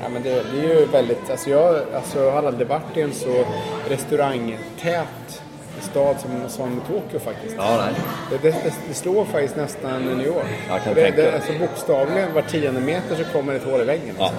Ja, 0.00 0.08
men 0.12 0.22
det, 0.22 0.42
det 0.52 0.58
är 0.58 0.80
ju 0.80 0.86
väldigt, 0.86 1.30
alltså 1.30 1.50
jag, 1.50 1.76
alltså 1.94 2.18
jag 2.18 2.32
har 2.32 2.42
aldrig 2.42 2.68
varit 2.68 2.96
i 2.96 3.00
en 3.00 3.12
så 3.12 3.44
restaurangtät 3.88 5.42
stad 5.80 6.16
som, 6.20 6.48
som 6.48 6.80
Tokyo 6.80 7.18
faktiskt. 7.18 7.54
Ja, 7.58 7.76
nej. 7.84 7.94
Det, 8.30 8.48
det, 8.48 8.74
det 8.88 8.94
slår 8.94 9.24
faktiskt 9.24 9.56
nästan 9.56 10.02
New 10.02 10.26
York. 10.26 10.46
Jag 10.68 10.82
kan 10.82 10.94
det, 10.94 11.02
tänka 11.02 11.22
det, 11.22 11.34
alltså 11.34 11.52
bokstavligen 11.60 12.34
var 12.34 12.42
tionde 12.42 12.80
meter 12.80 13.16
så 13.16 13.24
kommer 13.24 13.54
ett 13.54 13.64
hål 13.64 13.80
i 13.80 13.84
väggen. 13.84 14.14
Ja. 14.18 14.24
Liksom. 14.24 14.38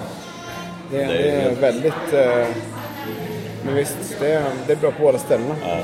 Det, 0.90 0.96
Det 0.96 1.04
är 1.04 1.08
det 1.08 1.50
är 1.50 1.54
väldigt... 1.54 2.12
Eh, 2.12 2.46
men 3.68 3.76
visst, 3.76 3.96
det 4.20 4.32
är, 4.32 4.42
det 4.66 4.72
är 4.72 4.76
bra 4.76 4.90
på 4.90 5.02
båda 5.02 5.18
ställena. 5.18 5.54
Ja, 5.62 5.78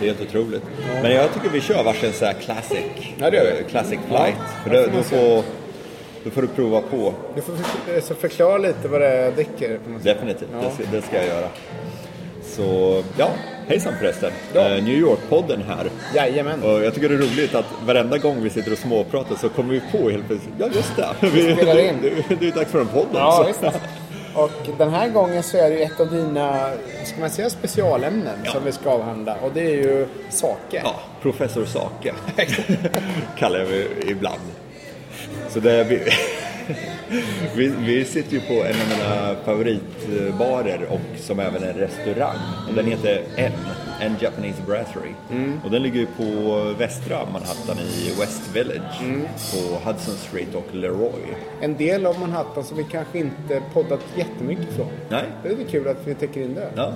det 0.00 0.04
är 0.04 0.08
helt 0.14 0.20
otroligt. 0.28 0.62
Men 1.02 1.12
jag 1.12 1.34
tycker 1.34 1.48
vi 1.48 1.60
kör 1.60 1.82
varsin 1.82 2.12
så 2.12 2.24
här 2.24 2.32
classic, 2.32 2.78
Ja, 3.18 3.30
det 3.30 3.36
gör 3.36 3.44
vi. 3.44 3.50
eh, 3.60 3.66
classic 3.70 3.98
flight. 4.08 4.36
Det 4.64 4.70
då, 4.86 4.96
då, 4.96 5.02
får, 5.02 5.42
då 6.24 6.30
får 6.30 6.42
du 6.42 6.48
prova 6.48 6.80
på. 6.80 7.14
Du 7.34 7.42
får 7.42 7.52
för, 7.56 8.00
så 8.00 8.14
förklara 8.14 8.58
lite 8.58 8.88
vad 8.88 9.00
det 9.00 9.08
är 9.08 9.24
jag 9.24 9.34
dricker. 9.34 9.78
Definitivt, 10.02 10.48
Ja. 10.52 10.58
det, 10.68 10.74
ska, 10.84 10.96
det 10.96 11.02
ska 11.02 11.16
jag 11.16 11.26
göra. 11.26 11.48
Så 12.44 13.02
ja, 13.18 13.28
hejsan 13.68 13.92
förresten. 14.00 14.30
Ja. 14.52 14.60
Eh, 14.60 14.84
New 14.84 14.94
York-podden 14.98 15.62
här. 15.68 15.90
Jajamän. 16.14 16.62
Och 16.62 16.84
jag 16.84 16.94
tycker 16.94 17.08
det 17.08 17.14
är 17.14 17.18
roligt 17.18 17.54
att 17.54 17.64
varenda 17.86 18.18
gång 18.18 18.42
vi 18.42 18.50
sitter 18.50 18.72
och 18.72 18.78
småpratar 18.78 19.36
så 19.36 19.48
kommer 19.48 19.72
vi 19.74 19.80
på 19.92 20.10
helt 20.10 20.26
plötsligt, 20.26 20.54
ja 20.58 20.66
just 20.74 20.96
det, 20.96 21.06
vi, 21.20 21.54
spelar 21.56 21.78
in. 21.88 21.94
det, 22.02 22.34
det 22.40 22.46
är 22.48 22.52
dags 22.52 22.70
för 22.70 22.80
en 22.80 22.86
podd 22.86 23.06
Ja, 23.14 23.40
också. 23.48 23.64
visst. 23.64 23.78
Och 24.36 24.50
den 24.78 24.90
här 24.90 25.08
gången 25.08 25.42
så 25.42 25.56
är 25.56 25.70
det 25.70 25.76
ju 25.76 25.82
ett 25.82 26.00
av 26.00 26.10
dina, 26.10 26.70
ska 27.04 27.20
man 27.20 27.30
säga 27.30 27.50
specialämnen 27.50 28.38
Ja. 28.44 28.50
som 28.52 28.64
vi 28.64 28.72
ska 28.72 28.90
avhandla. 28.90 29.36
Och 29.42 29.50
det 29.54 29.60
är 29.60 29.74
ju 29.76 30.06
sake. 30.30 30.80
Ja, 30.84 30.94
professor 31.22 31.64
Sake 31.64 32.14
kallar 33.38 33.58
jag 33.58 33.68
mig 33.68 33.88
ibland. 34.06 34.40
Så 35.48 35.60
det 35.60 35.72
är 35.72 35.84
vi, 35.84 36.00
vi, 37.54 37.66
vi 37.78 38.04
sitter 38.04 38.32
ju 38.32 38.40
på 38.40 38.52
en 38.52 38.74
av 38.80 38.88
mina 38.98 39.36
favoritbarer 39.44 40.86
och 40.90 41.00
som 41.20 41.40
även 41.40 41.62
är 41.62 41.68
en 41.68 41.74
restaurang. 41.78 42.36
Och 42.68 42.74
den 42.74 42.86
heter 42.86 43.22
N, 43.36 43.52
N 44.00 44.16
Japanese 44.20 44.62
Brasserie. 44.66 45.14
Och 45.64 45.70
den 45.70 45.82
ligger 45.82 46.00
ju 46.00 46.06
på 46.06 46.60
västra 46.78 47.18
Manhattan 47.32 47.78
i 47.78 48.20
West 48.20 48.56
Village 48.56 49.00
på 49.28 49.90
Hudson 49.90 50.14
Street 50.14 50.54
och 50.54 50.74
Leroy. 50.74 51.22
En 51.60 51.76
del 51.76 52.06
av 52.06 52.20
Manhattan 52.20 52.64
som 52.64 52.76
vi 52.76 52.84
kanske 52.84 53.18
inte 53.18 53.62
poddat 53.72 54.00
jättemycket 54.16 54.72
från. 54.76 54.88
Nej. 55.08 55.24
Det 55.42 55.48
är 55.48 55.56
lite 55.56 55.70
kul 55.70 55.88
att 55.88 56.06
vi 56.06 56.14
täcker 56.14 56.40
in 56.40 56.54
det. 56.54 56.68
Ja, 56.76 56.92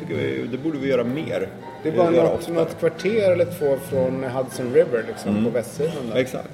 tycker 0.00 0.14
vi, 0.14 0.46
det 0.50 0.58
borde 0.58 0.78
vi 0.78 0.88
göra 0.88 1.04
mer. 1.04 1.48
Det 1.82 1.88
är 1.88 1.96
bara 1.96 2.12
Göra 2.12 2.28
något, 2.28 2.48
något 2.48 2.78
kvarter 2.78 3.32
eller 3.32 3.44
två 3.44 3.76
från 3.76 4.24
Hudson 4.24 4.74
River 4.74 5.04
liksom, 5.08 5.44
på 5.44 5.50
västsidan 5.50 6.10
där. 6.12 6.16
Exakt. 6.16 6.48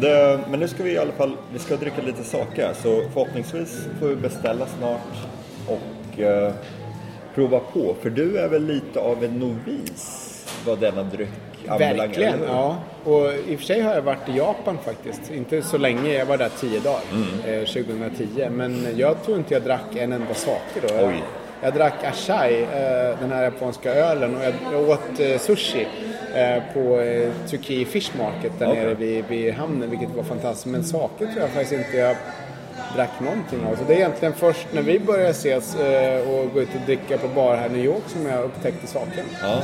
Det, 0.00 0.40
men 0.50 0.60
nu 0.60 0.68
ska 0.68 0.82
vi 0.82 0.92
i 0.92 0.98
alla 0.98 1.12
fall 1.12 1.36
vi 1.52 1.58
ska 1.58 1.76
dricka 1.76 2.02
lite 2.02 2.24
saker 2.24 2.72
så 2.82 3.02
förhoppningsvis 3.12 3.86
får 4.00 4.06
vi 4.08 4.16
beställa 4.16 4.66
snart 4.78 5.00
och 5.66 6.20
eh, 6.20 6.52
prova 7.34 7.60
på. 7.60 7.94
För 8.02 8.10
du 8.10 8.38
är 8.38 8.48
väl 8.48 8.66
lite 8.66 9.00
av 9.00 9.24
en 9.24 9.38
novis 9.38 10.24
vad 10.66 10.78
denna 10.78 11.02
dryck 11.02 11.28
anbelangar? 11.68 12.06
Verkligen, 12.06 12.42
ja. 12.46 12.76
Och 13.04 13.32
i 13.48 13.54
och 13.54 13.58
för 13.58 13.66
sig 13.66 13.80
har 13.80 13.94
jag 13.94 14.02
varit 14.02 14.28
i 14.28 14.36
Japan 14.36 14.78
faktiskt. 14.84 15.30
Inte 15.30 15.62
så 15.62 15.78
länge, 15.78 16.12
jag 16.12 16.26
var 16.26 16.36
där 16.36 16.50
tio 16.60 16.80
dagar. 16.80 17.00
Mm. 17.12 17.60
Eh, 17.60 17.66
2010. 17.66 18.48
Men 18.50 18.86
jag 18.96 19.22
tror 19.22 19.38
inte 19.38 19.54
jag 19.54 19.62
drack 19.62 19.96
en 19.96 20.12
enda 20.12 20.34
sake 20.34 20.80
då. 20.88 20.94
Jag, 20.94 21.22
jag 21.62 21.74
drack 21.74 22.04
ashai, 22.04 22.62
eh, 22.62 23.18
den 23.20 23.32
här 23.32 23.42
japanska 23.42 23.94
ölen. 23.94 24.36
Och 24.36 24.42
jag, 24.44 24.54
jag 24.72 24.88
åt 24.88 25.20
eh, 25.20 25.38
sushi 25.38 25.86
eh, 26.34 26.62
på 26.74 27.00
eh, 27.00 27.30
Tsukii 27.46 27.84
Fish 27.84 28.10
Market 28.18 28.52
där 28.58 28.68
Okej. 28.68 28.82
nere 28.82 28.94
vid, 28.94 29.24
vid 29.28 29.54
hamnen. 29.54 29.90
Vilket 29.90 30.16
var 30.16 30.22
fantastiskt. 30.22 30.66
Men 30.66 30.84
sake 30.84 31.26
tror 31.26 31.38
jag 31.40 31.50
faktiskt 31.50 31.72
inte 31.72 31.96
jag 31.96 32.16
drack 32.96 33.20
någonting 33.20 33.64
av. 33.66 33.76
Så 33.76 33.84
det 33.86 33.92
är 33.94 33.96
egentligen 33.96 34.34
först 34.34 34.66
när 34.72 34.82
vi 34.82 34.98
började 35.00 35.30
ses 35.30 35.76
eh, 35.76 36.20
och 36.30 36.52
gå 36.54 36.60
ut 36.60 36.68
och 36.74 36.80
dricka 36.86 37.18
på 37.18 37.28
bar 37.28 37.56
här 37.56 37.68
i 37.68 37.72
New 37.72 37.84
York 37.84 38.02
som 38.06 38.26
jag 38.26 38.44
upptäckte 38.44 38.86
saken. 38.86 39.24
Ja. 39.42 39.62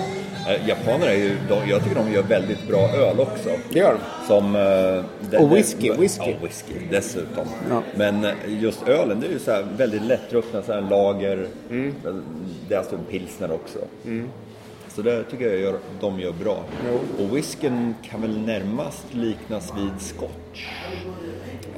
Eh, 0.52 0.68
Japaner 0.68 1.06
är 1.06 1.14
ju, 1.14 1.36
de, 1.48 1.68
jag 1.70 1.82
tycker 1.84 1.96
de 1.96 2.12
gör 2.12 2.22
väldigt 2.22 2.68
bra 2.68 2.80
öl 2.90 3.20
också. 3.20 3.48
Det 3.72 3.78
gör 3.78 3.92
de. 3.94 4.26
Som, 4.26 4.56
eh, 4.56 5.04
den- 5.30 5.42
Och 5.44 5.56
whisky, 5.56 5.88
den- 5.88 6.00
whisky. 6.00 6.30
Ja, 6.30 6.36
whisky 6.46 6.72
dessutom. 6.90 7.46
Ja. 7.70 7.82
Men 7.96 8.26
just 8.46 8.88
ölen, 8.88 9.20
det 9.20 9.26
är 9.26 9.30
ju 9.30 9.38
så 9.38 9.50
här 9.50 9.66
väldigt 9.76 10.02
lättdruckna, 10.02 10.62
så 10.62 10.72
här 10.72 10.80
lager. 10.90 11.46
Mm. 11.70 11.94
Det 12.68 12.74
är 12.74 12.78
alltså 12.78 12.94
en 12.96 13.04
pilsner 13.04 13.52
också. 13.52 13.78
Så 14.88 15.02
det 15.02 15.22
tycker 15.24 15.46
jag 15.50 15.60
gör, 15.60 15.78
de 16.00 16.20
gör 16.20 16.32
bra. 16.32 16.58
Jo. 16.90 17.24
Och 17.24 17.36
whiskyn 17.36 17.94
kan 18.10 18.20
väl 18.20 18.38
närmast 18.38 19.04
liknas 19.12 19.72
vid 19.76 20.00
scotch? 20.00 20.68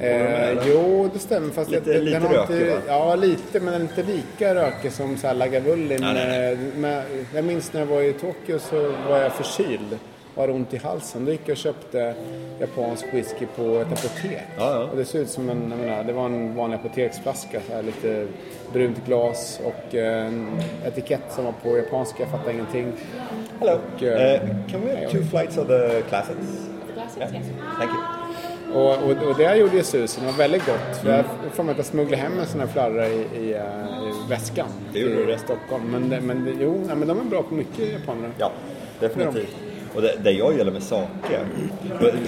Eh, 0.01 0.57
jo, 0.67 1.09
det 1.13 1.19
stämmer. 1.19 1.49
Fast 1.49 1.71
Lite- 1.71 1.93
den 1.93 2.05
lite 2.05 2.17
har 2.19 2.33
rökig, 2.33 2.53
inte, 2.61 2.73
va? 2.73 2.81
Ja, 2.87 3.15
lite. 3.15 3.59
Men 3.59 3.73
den 3.73 3.81
är 3.81 3.85
inte 3.85 4.03
lika 4.03 4.55
rökig 4.55 4.91
som 4.91 5.17
så 5.17 5.27
här 5.27 5.33
Lagavulin. 5.33 6.01
Nej, 6.01 6.13
nej, 6.13 6.27
nej. 6.27 6.51
Eh, 6.53 6.57
Men 6.77 7.03
jag 7.35 7.43
minns 7.45 7.73
när 7.73 7.79
jag 7.81 7.87
var 7.87 8.01
i 8.01 8.13
Tokyo 8.13 8.59
så 8.59 8.91
var 9.09 9.17
jag 9.17 9.31
förkyld 9.31 9.97
och 10.35 10.41
hade 10.43 10.53
ont 10.53 10.73
i 10.73 10.77
halsen. 10.77 11.25
Då 11.25 11.31
gick 11.31 11.41
jag 11.45 11.51
och 11.51 11.57
köpte 11.57 12.13
japansk 12.59 13.05
whisky 13.13 13.45
på 13.55 13.61
ett 13.63 13.87
apotek. 13.87 14.43
Ja, 14.57 14.71
ja. 14.71 14.83
Och 14.91 14.97
det 14.97 15.05
såg 15.05 15.21
ut 15.21 15.29
som 15.29 15.49
en, 15.49 15.69
jag 15.71 15.79
menar, 15.79 16.03
det 16.03 16.13
var 16.13 16.25
en 16.25 16.55
vanlig 16.55 16.77
apoteksflaska. 16.77 17.59
Så 17.67 17.73
här, 17.75 17.83
lite 17.83 18.27
brunt 18.73 19.05
glas 19.05 19.59
och 19.63 19.95
eh, 19.95 20.27
en 20.27 20.47
etikett 20.85 21.21
som 21.29 21.45
var 21.45 21.53
på 21.63 21.77
japanska. 21.77 22.23
Jag 22.23 22.31
fattade 22.31 22.53
ingenting. 22.53 22.93
Hello. 23.59 23.73
Och, 23.95 24.03
eh, 24.03 24.33
Uh, 24.43 24.49
can 24.71 24.81
we 24.81 24.95
have 24.95 25.09
two 25.11 25.23
flights 25.31 25.57
of 25.57 25.67
the 25.67 26.01
classics? 26.09 26.67
Glasses, 26.93 27.17
Yeah. 27.17 27.33
yes. 27.35 27.45
Thank 27.79 27.91
you. 27.91 28.16
Och, 28.73 28.93
och, 28.93 29.27
och 29.29 29.37
det 29.37 29.55
gjorde 29.55 29.75
ju 29.75 29.83
susen. 29.83 30.23
Det 30.25 30.31
var 30.31 30.37
väldigt 30.37 30.65
gott. 30.65 30.97
För 31.03 31.11
jag 31.11 31.25
får 31.53 31.63
mig 31.63 31.71
att 31.71 31.77
jag 31.77 31.85
smugglade 31.85 32.23
hem 32.23 32.39
en 32.39 32.45
sån 32.45 32.59
här 32.59 32.67
flarra 32.67 33.07
i, 33.07 33.25
i, 33.35 33.53
eh, 33.53 33.59
i 34.07 34.29
väskan. 34.29 34.67
Till 34.93 35.25
det. 35.27 35.37
Stockholm. 35.37 35.83
Men, 35.91 36.25
men 36.25 36.57
jo, 36.61 36.83
nej, 36.87 36.95
men 36.95 37.07
de 37.07 37.19
är 37.19 37.23
bra 37.23 37.43
på 37.43 37.53
mycket 37.53 37.93
japaner. 37.93 38.29
Ja, 38.37 38.51
definitivt. 38.99 39.55
Och 39.95 40.01
det, 40.01 40.15
det 40.23 40.31
jag 40.31 40.57
gillar 40.57 40.71
med 40.71 40.83
sake, 40.83 41.39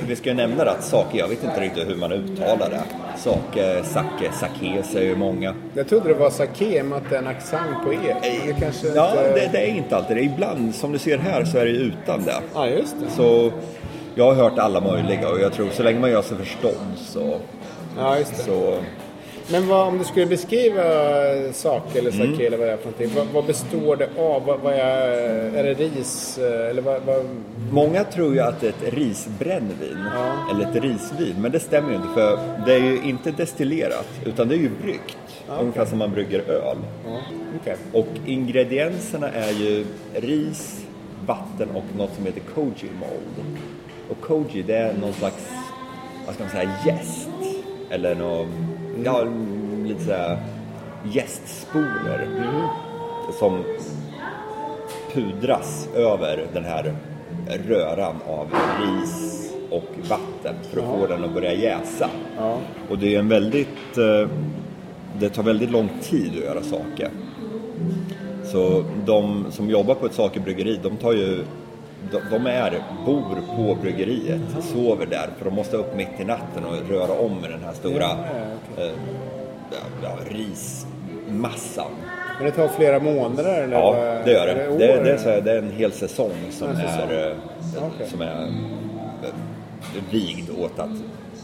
vi 0.08 0.16
ska 0.16 0.30
ju 0.30 0.36
nämna 0.36 0.64
det 0.64 0.72
att 0.72 0.84
sake, 0.84 1.18
jag 1.18 1.28
vet 1.28 1.44
inte 1.44 1.62
riktigt 1.62 1.88
hur 1.88 1.96
man 1.96 2.12
uttalar 2.12 2.70
det. 2.70 2.82
Sake, 3.18 3.84
sake, 3.84 4.32
sake 4.32 4.84
säger 4.84 5.10
ju 5.10 5.16
många. 5.16 5.56
Jag 5.74 5.88
trodde 5.88 6.08
det 6.08 6.14
var 6.14 6.30
sake 6.30 6.84
med 6.84 6.98
att 6.98 7.10
det 7.10 7.16
är 7.16 7.20
en 7.20 7.28
accent 7.28 7.84
på 7.86 7.94
e. 7.94 8.16
Det 8.48 8.54
kanske 8.60 8.88
Ja, 8.88 9.10
inte... 9.12 9.34
det, 9.34 9.50
det 9.52 9.58
är 9.58 9.68
inte 9.68 9.96
alltid 9.96 10.18
det. 10.18 10.24
Ibland, 10.24 10.76
som 10.76 10.92
du 10.92 11.00
ser 11.00 11.18
här, 11.18 11.46
så 11.46 11.58
är 11.58 11.66
det 11.66 11.72
ju 11.72 11.78
utan 11.78 12.24
det. 12.26 12.36
Ja, 12.54 12.68
just 12.68 12.96
det. 13.00 13.10
Så 13.12 13.52
jag 14.16 14.26
har 14.26 14.34
hört 14.34 14.58
alla 14.60 14.82
möjliga 14.82 15.30
och 15.30 15.40
jag 15.40 15.54
tror 15.54 15.70
så 15.70 15.84
länge 15.84 16.00
man 16.00 16.12
gör 16.12 16.22
sig 16.22 16.38
förstådd 16.38 16.74
så... 16.98 17.40
Ja, 17.98 18.18
just 18.18 18.38
det. 18.38 18.44
så 18.44 18.78
Men 19.52 19.68
vad, 19.68 19.88
om 19.88 19.98
du 19.98 20.04
skulle 20.04 20.26
beskriva 20.26 20.84
sake 21.54 22.00
eller 22.00 22.12
sake 22.12 22.24
Mm. 22.24 22.40
eller 22.46 22.58
vad 22.58 22.68
det 22.68 22.74
är 22.74 22.78
för 22.78 22.86
någonting. 22.86 23.12
Vad, 23.16 23.28
vad 23.34 23.46
består 23.46 23.96
det 23.96 24.10
av? 24.18 24.46
Vad, 24.46 24.60
vad 24.60 24.74
är, 24.74 25.10
är 25.56 25.64
det 25.64 25.74
ris? 25.74 26.38
eh, 26.38 26.70
Eller 26.70 26.82
vad, 26.82 27.02
Många 27.72 28.04
tror 28.04 28.34
ju 28.34 28.40
att 28.40 28.62
det 28.62 28.68
är 28.68 28.70
ett 28.88 28.94
risbrännvin 28.94 29.98
Ja. 30.16 30.36
eller 30.52 30.66
ett 30.70 30.84
risvin, 30.84 31.36
men 31.40 31.52
det 31.52 31.60
stämmer 31.60 31.90
ju 31.90 31.96
inte 31.96 32.08
för 32.14 32.40
det 32.66 32.74
är 32.74 32.80
ju 32.80 33.02
inte 33.04 33.32
destillerat 33.32 34.08
utan 34.26 34.48
det 34.48 34.56
är 34.56 34.60
ju 34.60 34.70
bryggt. 34.82 35.18
Ungefär 35.60 35.86
som 35.86 35.98
man 36.00 36.12
brygger 36.12 36.40
öl. 36.40 36.78
ja, 37.06 37.20
okej. 37.62 37.76
Och 37.94 38.08
ingredienserna 38.26 39.30
är 39.30 39.52
ju 39.52 39.86
ris, 40.14 40.82
vatten 41.26 41.70
och 41.76 41.84
något 41.98 42.16
som 42.16 42.26
heter 42.26 42.42
koji 42.56 42.90
mold. 43.00 43.48
Och 44.10 44.22
koji 44.22 44.64
det 44.64 44.76
är 44.76 44.94
någon 44.94 45.14
slags, 45.14 45.48
vad 46.26 46.36
ska 46.36 46.44
man 46.44 46.52
säga, 46.52 46.72
jäst. 46.86 47.30
Eller 47.90 48.16
någon, 48.16 48.48
ja, 49.06 49.24
lite 49.86 50.04
såhär 50.04 50.38
jästspoler. 51.04 52.28
Som 53.40 53.64
pudras 55.14 55.90
över 55.96 56.48
den 56.54 56.66
här 56.66 56.94
röran 57.68 58.16
av 58.28 58.48
ris 58.82 59.40
och 59.70 60.10
vatten 60.10 60.56
för 60.72 60.80
att 60.80 60.86
få 60.86 61.08
den 61.08 61.24
att 61.24 61.34
börja 61.34 61.54
jäsa. 61.54 62.10
Ja. 62.38 62.58
Och 62.90 62.98
det 62.98 63.16
är 63.16 63.20
en 63.20 63.30
väldigt, 63.30 63.98
eh, 63.98 64.30
det 65.20 65.30
tar 65.30 65.44
väldigt 65.44 65.72
lång 65.72 65.90
tid 66.02 66.32
att 66.38 66.44
göra 66.44 66.64
saker. 66.64 67.10
Så 68.44 68.84
de 69.06 69.46
som 69.52 69.70
jobbar 69.70 69.96
på 69.96 70.06
ett 70.06 70.14
sakebryggeri, 70.14 70.80
de 70.84 70.98
tar 70.98 71.14
ju 71.14 71.44
de, 72.32 72.48
är, 72.48 72.82
bor 73.06 73.24
på 73.56 73.78
bryggeriet, 73.82 74.42
sover 74.74 75.06
där 75.06 75.30
för 75.38 75.46
de 75.46 75.56
måste 75.56 75.78
upp 75.78 75.96
mitt 75.96 76.20
i 76.20 76.24
natten 76.24 76.66
och 76.66 76.90
röra 76.90 77.14
om 77.20 77.42
med 77.42 77.50
den 77.52 77.64
här 77.66 77.74
stora 77.74 78.04
Ja, 78.78 78.84
eh, 78.84 78.92
ja, 79.72 79.78
ja, 80.04 80.18
rismassan. 80.30 81.92
Men 82.38 82.46
det 82.46 82.52
tar 82.52 82.68
flera 82.68 83.00
månader? 83.00 83.64
Eller 83.64 83.78
Ja, 83.78 84.22
det 84.26 84.32
gör 84.32 84.46
det. 84.48 84.54
Det, 84.78 85.04
det, 85.04 85.12
är 85.12 85.18
så 85.18 85.30
här, 85.30 85.42
det 85.42 85.52
är 85.52 85.58
en 85.58 85.72
hel 85.72 85.92
säsong 85.92 86.32
som 86.52 86.68
En 86.70 86.76
säsong. 86.76 87.10
är, 87.10 87.30
eh, 87.30 87.84
Okej. 87.96 88.08
som 88.10 88.22
är 88.22 88.42
eh, 89.24 89.34
vigd 90.12 90.50
åt 90.60 90.80
att 90.80 90.90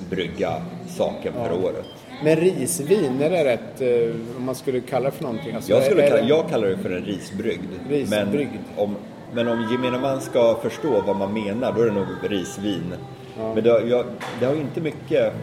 brygga 0.10 0.54
saken 0.88 1.34
för 1.34 1.64
året. 1.66 1.86
Men 2.24 2.36
risvin, 2.36 3.22
är 3.22 3.30
det 3.30 3.44
rätt 3.46 3.82
eh, 3.82 4.16
om 4.38 4.44
man 4.46 4.56
skulle 4.56 4.80
kalla 4.82 5.06
det 5.06 5.12
för 5.12 5.24
någonting? 5.24 5.56
Alltså, 5.56 5.72
Jag, 5.72 5.84
skulle 5.84 6.04
är 6.04 6.10
kalla, 6.10 6.22
det- 6.22 6.28
jag 6.28 6.50
kallar 6.50 6.68
det 6.68 6.78
för 6.78 6.90
en 6.92 7.04
risbrygd. 7.06 7.70
Risbrygd. 7.90 8.50
Men 8.52 8.84
om, 8.84 8.96
men 9.34 9.48
om 9.48 9.68
gemene 9.72 9.98
man 10.00 10.22
ska 10.22 10.56
förstå 10.56 11.02
vad 11.08 11.16
man 11.16 11.34
menar, 11.34 11.74
då 11.76 11.82
är 11.82 11.86
det 11.86 11.92
nog 11.92 12.06
risvin. 12.22 12.94
Men 13.38 13.64
det, 13.64 13.70
har- 13.72 13.80
jag, 13.82 14.06
det 14.40 14.46
har 14.46 14.54
inte 14.56 14.82
mycket 14.82 15.34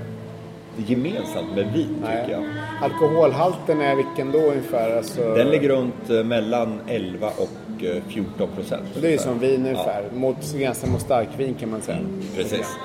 gemensamt 0.76 1.54
med 1.54 1.72
vin, 1.72 1.96
Nej. 2.02 2.20
tycker 2.20 2.32
jag. 2.40 2.44
Alkoholhalten 2.82 3.80
är 3.80 3.94
vilken 3.96 4.32
då 4.32 4.38
ungefär? 4.38 4.96
Alltså, 4.96 5.34
Den 5.34 5.48
ligger 5.48 5.68
runt 5.68 6.10
eh, 6.10 6.24
mellan 6.24 6.80
11 6.88 7.26
och 7.36 7.84
eh, 7.84 8.02
14 8.08 8.48
procent. 8.56 8.82
Det 9.00 9.06
är 9.06 9.10
ju 9.12 9.18
som 9.18 9.38
vin 9.38 9.60
ungefär. 9.66 10.04
Mot, 10.14 10.54
gränsen 10.58 10.90
mot 10.92 11.00
starkvin 11.00 11.54
kan 11.54 11.70
man 11.70 11.80
säga. 11.82 11.98
Precis. 12.36 12.76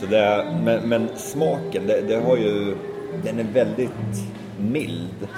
Så 0.00 0.06
det 0.06 0.18
är, 0.18 0.44
men, 0.64 0.88
men 0.88 1.08
smaken, 1.16 1.86
det, 1.86 2.00
det 2.08 2.16
har 2.16 2.36
ju, 2.36 2.76
den 3.24 3.38
är 3.38 3.46
väldigt 3.52 3.90
mild. 4.60 5.28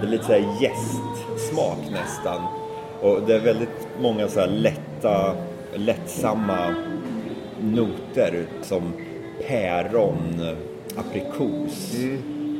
Det 0.00 0.06
är 0.06 0.10
lite 0.10 0.24
såhär 0.24 0.44
jästsmak 0.60 1.78
nästan. 1.92 2.42
Och 3.02 3.20
det 3.26 3.34
är 3.34 3.40
väldigt 3.40 3.75
många 4.00 4.28
så 4.28 4.40
här 4.40 4.48
lätta, 4.48 5.34
lättsamma 5.74 6.74
noter 7.60 8.46
som 8.62 8.92
päron, 9.48 10.56
aprikos, 10.96 11.94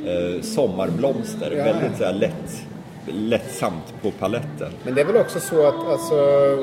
eh, 0.07 0.43
sommarblomster. 0.43 1.53
Ja. 1.57 1.65
Väldigt 1.65 1.99
så 1.99 2.05
här 2.05 2.13
lätt, 2.13 2.67
lättsamt 3.13 3.95
på 4.03 4.11
paletten. 4.11 4.73
Men 4.85 4.95
det 4.95 5.01
är 5.01 5.05
väl 5.05 5.17
också 5.17 5.41
så 5.41 5.67
att, 5.67 5.89
alltså, 5.89 6.15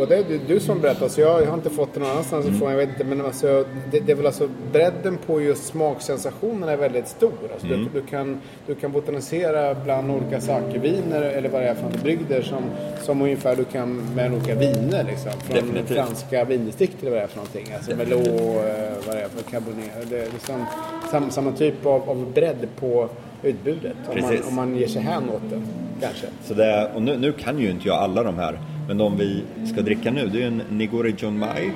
och 0.02 0.08
det 0.08 0.16
är 0.18 0.24
du, 0.28 0.40
du 0.48 0.60
som 0.60 0.82
berättar, 0.82 1.08
så 1.08 1.22
jag, 1.22 1.42
jag 1.42 1.48
har 1.48 1.54
inte 1.54 1.70
fått 1.70 1.94
det 1.94 2.00
någon 2.00 2.10
annanstans 2.10 2.46
ifrån, 2.46 2.70
jag 2.70 2.78
vet 2.78 2.90
inte, 2.90 3.04
men 3.04 3.26
alltså, 3.26 3.66
det, 3.92 4.00
det 4.00 4.12
är 4.12 4.16
väl 4.16 4.26
alltså 4.26 4.50
bredden 4.72 5.18
på 5.18 5.42
just 5.42 5.66
smaksensationen 5.66 6.70
är 6.70 6.78
väldigt 6.78 7.08
stor. 7.08 7.34
Alltså, 7.54 7.68
du, 7.68 7.88
du, 7.94 8.02
kan, 8.02 8.42
du 8.68 8.76
kan 8.76 8.92
botanisera 8.92 9.76
bland 9.76 10.12
olika 10.12 10.42
saker-viner 10.42 11.22
eller 11.22 11.50
vad 11.50 11.62
det 11.62 11.68
är 11.68 11.76
för 11.76 11.98
brygder 12.04 12.42
som, 12.42 12.64
som 13.02 13.22
ungefär 13.22 13.56
du 13.56 13.64
kan 13.66 14.16
med 14.16 14.34
olika 14.34 14.56
viner 14.56 15.04
liksom. 15.04 15.32
Från 15.32 15.56
Definitivt. 15.56 15.98
franska 15.98 16.46
vindistrikt 16.46 17.02
eller 17.02 17.12
vad 17.12 17.20
det 17.20 17.24
är 17.24 17.28
för 17.28 17.38
någonting. 17.38 17.74
Alltså 17.76 17.96
Merlot, 17.96 18.28
eh, 18.28 19.08
vad 19.08 19.16
det 19.16 19.22
är 19.22 19.28
för 19.28 19.52
cabernet. 19.52 20.10
Det 20.10 20.18
är 20.18 20.32
liksom 20.32 20.66
sam, 21.12 21.32
samma 21.32 21.52
typ 21.52 21.86
av, 21.86 22.10
av 22.10 22.32
bredd 22.34 22.68
på 22.80 23.10
utbudet. 23.44 23.96
Om 24.08 24.22
man, 24.22 24.38
om 24.48 24.56
man 24.56 24.76
ger 24.76 24.88
sig 24.88 25.02
hän 25.02 25.30
åt 25.30 25.42
det, 25.50 25.62
kanske. 26.04 26.28
Så 26.44 26.54
det 26.54 26.88
och 26.96 27.02
nu, 27.02 27.18
nu 27.18 27.32
kan 27.32 27.60
ju 27.60 27.70
inte 27.70 27.88
jag 27.88 27.98
alla 27.98 28.24
de 28.24 28.36
här, 28.38 28.60
men 28.88 28.98
de 28.98 29.18
vi 29.18 29.44
ska 29.74 29.82
dricka 29.82 30.12
nu 30.12 30.28
det 30.28 30.44
är 30.44 30.48
en 30.48 30.62
Nigori 30.70 31.16
Junmai 31.18 31.72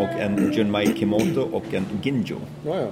och 0.00 0.20
en 0.20 0.52
Junmai 0.52 0.86
Kimoto 0.98 1.40
och 1.52 1.64
en 1.74 1.84
Ginjo. 2.02 2.36
Ja, 2.66 2.74
ja. 2.80 2.86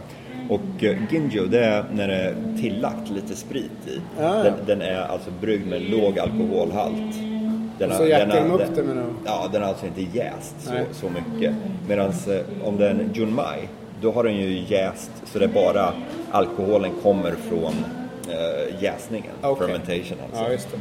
Och 0.49 0.85
eh, 0.85 0.97
Ginjo 1.13 1.47
det 1.47 1.65
är 1.65 1.85
när 1.95 2.09
det 2.09 2.15
är 2.15 2.35
tillagt 2.61 3.11
lite 3.11 3.37
sprit 3.37 3.71
i. 3.87 4.01
Ja, 4.21 4.37
ja. 4.37 4.43
Den, 4.43 4.53
den 4.67 4.83
är 4.83 5.01
alltså 5.01 5.31
bryggd 5.41 5.67
med 5.67 5.83
låg 5.91 6.19
alkoholhalt. 6.19 7.15
Den 7.79 7.91
har- 7.91 7.97
så 7.99 8.05
de 8.05 8.51
upp 8.51 8.77
det 8.77 8.83
menar 8.83 9.03
du? 9.03 9.09
Ja, 9.25 9.49
den 9.53 9.63
har 9.63 9.69
alltså 9.69 9.87
inte 9.87 10.19
jäst 10.19 10.55
så, 10.59 10.73
så 10.93 11.07
mycket. 11.11 11.55
Medan 11.89 12.13
om 12.65 12.77
det 12.77 12.87
är 12.87 12.91
en 12.91 13.11
Junmai, 13.15 13.69
då 14.03 14.13
har 14.13 14.25
den 14.25 14.37
ju 14.37 14.65
jäst 14.69 15.11
så 15.25 15.39
det 15.39 15.45
är 15.45 15.49
bara 15.49 15.93
alkoholen 16.31 16.91
kommer 17.03 17.31
från 17.31 17.75
eh, 18.31 18.83
jäsningen, 18.83 19.33
Okej. 19.43 19.67
fermentation 19.67 20.19
alltså. 20.25 20.43
Ja, 20.45 20.51
just 20.53 20.69
det. 20.73 20.79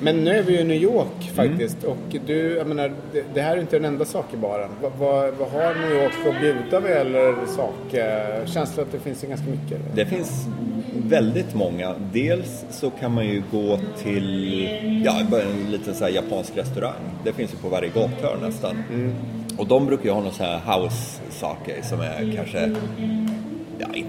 Men 0.00 0.24
nu 0.24 0.30
är 0.30 0.42
vi 0.42 0.52
ju 0.52 0.58
i 0.60 0.64
New 0.64 0.82
York 0.82 1.30
faktiskt 1.34 1.84
och 1.84 1.96
du, 2.26 2.54
jag 2.56 2.66
menar, 2.66 2.92
det, 3.12 3.24
det 3.34 3.40
här 3.42 3.56
är 3.56 3.60
inte 3.60 3.76
den 3.76 3.84
enda 3.84 4.04
sakebaren. 4.04 4.70
Vad, 4.82 4.92
vad, 4.98 5.34
vad 5.34 5.48
har 5.50 5.74
New 5.74 6.02
York 6.02 6.12
för 6.12 6.30
att 6.30 6.40
bjuda 6.40 6.80
vad 6.80 6.90
gäller 6.90 7.34
sak? 7.46 7.94
eh, 7.94 8.46
Känns 8.46 8.74
det 8.74 8.82
att 8.82 8.92
det 8.92 8.98
finns 8.98 9.22
ganska 9.22 9.46
mycket? 9.50 9.72
eller? 9.72 9.94
Det 9.94 10.06
finns 10.06 10.46
väldigt 11.08 11.54
många. 11.54 11.94
Dels 12.12 12.64
så 12.70 12.90
kan 12.90 13.12
man 13.14 13.26
ju 13.26 13.42
gå 13.52 13.78
till 14.02 14.68
ja, 15.04 15.20
en 15.20 15.70
liten 15.70 15.94
så 15.94 16.08
japansk 16.08 16.56
restaurang. 16.56 17.00
Det 17.24 17.32
finns 17.32 17.52
ju 17.52 17.56
på 17.56 17.68
varje 17.68 17.88
gathörn 17.88 18.38
nästan. 18.42 18.76
Och 19.58 19.66
de 19.66 19.86
brukar 19.86 20.04
ju 20.04 20.10
ha 20.10 20.20
någon 20.20 20.32
så 20.32 20.42
här 20.44 20.80
house 20.80 21.20
sake 21.30 21.82
som 21.82 22.00
är 22.00 22.32
kanske 22.36 22.70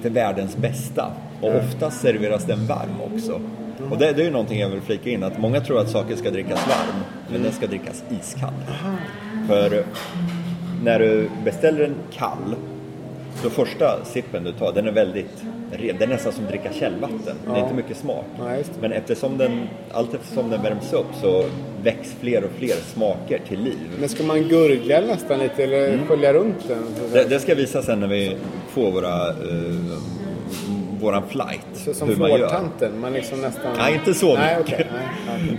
inte 0.05 0.19
världens 0.19 0.57
bästa. 0.57 1.11
Och 1.41 1.55
ofta 1.55 1.91
serveras 1.91 2.45
den 2.45 2.65
varm 2.65 3.01
också. 3.13 3.41
Och 3.91 3.97
det, 3.97 4.11
det 4.11 4.21
är 4.21 4.25
ju 4.25 4.31
någonting 4.31 4.59
jag 4.59 4.69
vill 4.69 4.81
flika 4.81 5.09
in 5.09 5.23
att 5.23 5.39
många 5.39 5.61
tror 5.61 5.79
att 5.79 5.89
saker 5.89 6.15
ska 6.15 6.31
drickas 6.31 6.67
varm, 6.67 7.01
men 7.31 7.43
den 7.43 7.51
ska 7.51 7.67
drickas 7.67 8.03
iskall. 8.09 8.53
För 9.47 9.85
när 10.83 10.99
du 10.99 11.29
beställer 11.43 11.83
en 11.83 11.95
kall 12.13 12.55
så 13.41 13.49
första 13.49 14.05
sippen 14.05 14.43
du 14.43 14.51
tar, 14.51 14.73
den 14.73 14.87
är 14.87 14.91
väldigt. 14.91 15.43
Det 15.71 16.03
är 16.03 16.07
nästan 16.07 16.33
som 16.33 16.43
att 16.43 16.49
dricka 16.49 16.73
källvatten. 16.73 17.35
Det 17.45 17.51
är 17.51 17.63
inte 17.63 17.73
mycket 17.73 17.97
smak. 17.97 18.25
Det. 18.37 18.63
Men 18.81 18.91
eftersom 18.91 19.37
den, 19.37 19.67
allt 19.91 20.13
eftersom 20.13 20.49
den 20.49 20.61
värms 20.61 20.93
upp 20.93 21.05
så 21.21 21.45
väcks 21.83 22.15
fler 22.19 22.43
och 22.43 22.51
fler 22.57 22.75
smaker 22.75 23.39
till 23.47 23.59
liv. 23.59 23.89
Men 23.99 24.09
ska 24.09 24.23
man 24.23 24.43
gurgla 24.43 25.01
nästan 25.01 25.39
lite 25.39 25.63
eller 25.63 25.99
skölja 26.07 26.33
runt 26.33 26.67
den? 26.67 26.83
Det, 27.13 27.23
det 27.29 27.39
ska 27.39 27.55
visa 27.55 27.81
sen 27.81 27.99
när 27.99 28.07
vi 28.07 28.35
får 28.69 28.91
våra, 28.91 29.29
eh, 29.29 29.35
våran 31.01 31.23
flight. 31.29 31.67
Så 31.73 31.93
som 31.93 32.09
hur 32.09 32.15
man 32.15 32.29
gör. 32.29 32.37
fårtanten? 32.37 32.99
Man 32.99 33.13
liksom 33.13 33.41
nästan... 33.41 33.71
Nej, 33.77 33.93
inte 33.93 34.13
så 34.13 34.35
Nej, 34.35 34.57
mycket. 34.57 34.73
okej. 34.73 34.87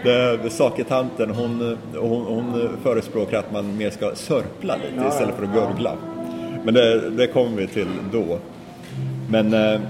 Nej, 0.04 0.38
ja. 0.42 0.48
Saketanten 0.50 1.30
hon, 1.30 1.78
hon, 1.94 2.24
hon 2.24 2.68
förespråkar 2.82 3.38
att 3.38 3.52
man 3.52 3.76
mer 3.76 3.90
ska 3.90 4.14
sörpla 4.14 4.76
lite 4.76 4.92
Ja, 4.96 5.08
istället 5.08 5.34
för 5.34 5.42
att 5.44 5.50
ja. 5.54 5.68
gurgla. 5.68 5.92
Men 6.64 6.74
det, 6.74 7.10
det 7.10 7.26
kommer 7.26 7.56
vi 7.56 7.66
till 7.66 7.88
då. 8.12 8.38
Men 9.30 9.54
eh, 9.54 9.80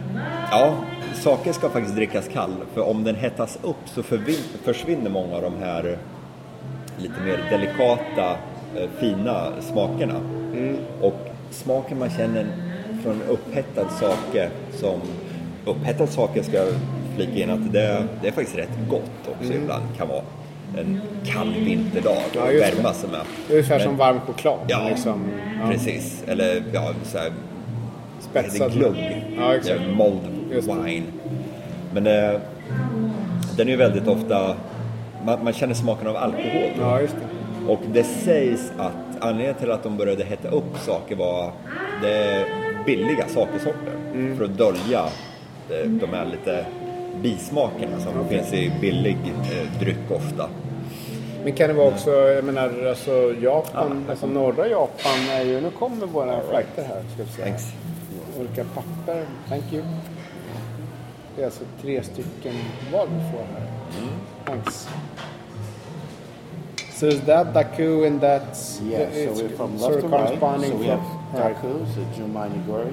ja, 0.51 0.75
saker 1.15 1.53
ska 1.53 1.69
faktiskt 1.69 1.97
drickas 1.97 2.29
kall. 2.33 2.55
För 2.75 2.81
om 2.81 3.05
den 3.05 3.15
hettas 3.15 3.59
upp 3.63 3.77
så 3.87 4.03
försvinner 4.65 5.11
många 5.11 5.37
av 5.37 5.43
de 5.43 5.53
här 5.61 5.99
lite 6.99 7.21
mer 7.25 7.39
delikata, 7.51 8.31
eh, 8.77 8.89
fina 9.01 9.53
smakerna. 9.61 10.15
Mm. 10.53 10.77
Och 11.01 11.29
smaken 11.51 11.99
man 11.99 12.11
känner 12.11 12.47
från 13.03 13.23
upphettad 13.29 13.89
sake 13.91 14.51
som 14.73 15.01
upphettad 15.65 16.07
sake 16.07 16.43
ska 16.43 16.57
jag 16.57 16.69
flika 17.17 17.43
in 17.43 17.51
att 17.51 17.73
det, 17.73 18.05
det 18.23 18.29
är 18.29 18.33
faktiskt 18.33 18.59
rätt 18.59 18.79
gott 18.91 19.29
också 19.41 19.53
ibland 19.53 19.85
kan 19.97 20.09
vara 20.09 20.23
en 20.79 21.01
kall 21.27 21.55
vinterdag 21.55 22.17
Mm. 22.17 22.29
Ja, 22.35 22.43
och 22.43 22.77
värma 22.77 22.93
sig 22.93 23.11
med. 23.11 23.21
Ungefär 23.51 23.79
Men- 23.79 23.87
som 23.87 23.97
varm 23.97 24.21
choklad. 24.21 24.59
Ja, 24.69 24.89
liksom. 24.89 25.25
ja. 25.61 25.71
precis. 25.71 26.25
Eller 26.27 26.63
ja, 26.73 26.93
så 27.05 27.19
här, 27.19 27.33
Spetsad. 28.43 28.71
det? 28.71 28.79
glugg. 28.79 29.23
Ja, 29.39 29.55
exakt. 29.55 29.81
Ja, 29.89 29.95
Mold 29.95 30.21
wine. 30.51 31.07
Men 31.95 32.07
eh, 32.07 32.41
den 33.57 33.67
är 33.67 33.71
ju 33.71 33.77
väldigt 33.77 34.09
ofta, 34.09 34.57
man, 35.25 35.45
man 35.45 35.53
känner 35.53 35.75
smaken 35.75 36.07
av 36.07 36.17
alkohol. 36.17 36.71
Ja, 36.81 37.01
just 37.01 37.15
det. 37.15 37.73
Och 37.73 37.81
det 37.93 38.05
sägs 38.05 38.73
att 38.79 38.93
anledningen 39.21 39.55
till 39.55 39.71
att 39.71 39.83
de 39.83 39.97
började 39.97 40.25
hetta 40.25 40.49
upp 40.49 40.79
saker 40.79 41.17
var 41.17 41.53
det 42.03 42.45
billiga 42.87 43.29
sakersorter. 43.29 43.93
Mm. 44.15 44.37
För 44.37 44.45
att 44.45 44.59
dölja 44.59 45.05
de 45.85 46.07
här 46.13 46.25
lite 46.25 46.67
bismakerna 47.23 48.01
som 48.01 48.29
finns 48.29 48.53
i 48.53 48.73
billig 48.81 49.19
eh, 49.27 49.81
dryck 49.81 50.11
ofta. 50.11 50.49
Men 51.45 51.53
kan 51.53 51.69
det 51.69 51.75
vara 51.75 51.89
också, 51.89 52.11
jag 52.11 52.45
menar, 52.45 52.87
alltså 52.89 53.35
Japan, 53.41 54.07
alltså 54.11 54.27
norra 54.27 54.69
Japan 54.69 55.29
är 55.31 55.45
ju, 55.45 55.61
nu 55.61 55.71
kommer 55.71 56.07
våra 56.07 56.41
flighter 56.41 56.83
här. 56.83 57.03
Ska 57.15 57.23
vi 57.23 57.31
säga. 57.31 57.47
Thanks. 57.47 57.86
Olika 58.39 58.65
papper, 58.65 59.27
thank 59.49 59.73
you. 59.73 59.83
Det 61.37 61.43
är 61.43 61.47
alltså 61.47 61.65
tre 61.83 62.03
stycken 62.03 62.55
var 62.93 63.07
vi 63.07 63.21
får 63.33 63.39
här. 63.55 63.67
Thanks. 64.47 64.89
So 66.93 67.07
is 67.07 67.21
that 67.27 67.53
Daku 67.55 68.07
and 68.07 68.21
that's 68.21 68.81
Yeah, 68.81 69.01
it's 69.13 69.37
so 69.39 69.43
we're 69.45 69.57
from 69.57 69.79
sort 69.79 69.93
left 69.93 70.05
of 70.05 70.11
to 70.11 70.17
right. 70.17 70.27
corresponding 70.27 70.71
So 70.71 70.77
we 70.79 70.87
from- 70.87 71.01
have 71.33 71.55
Dakus, 71.55 71.95
the 71.95 72.23
Jumai 72.23 72.49
Nigori, 72.49 72.93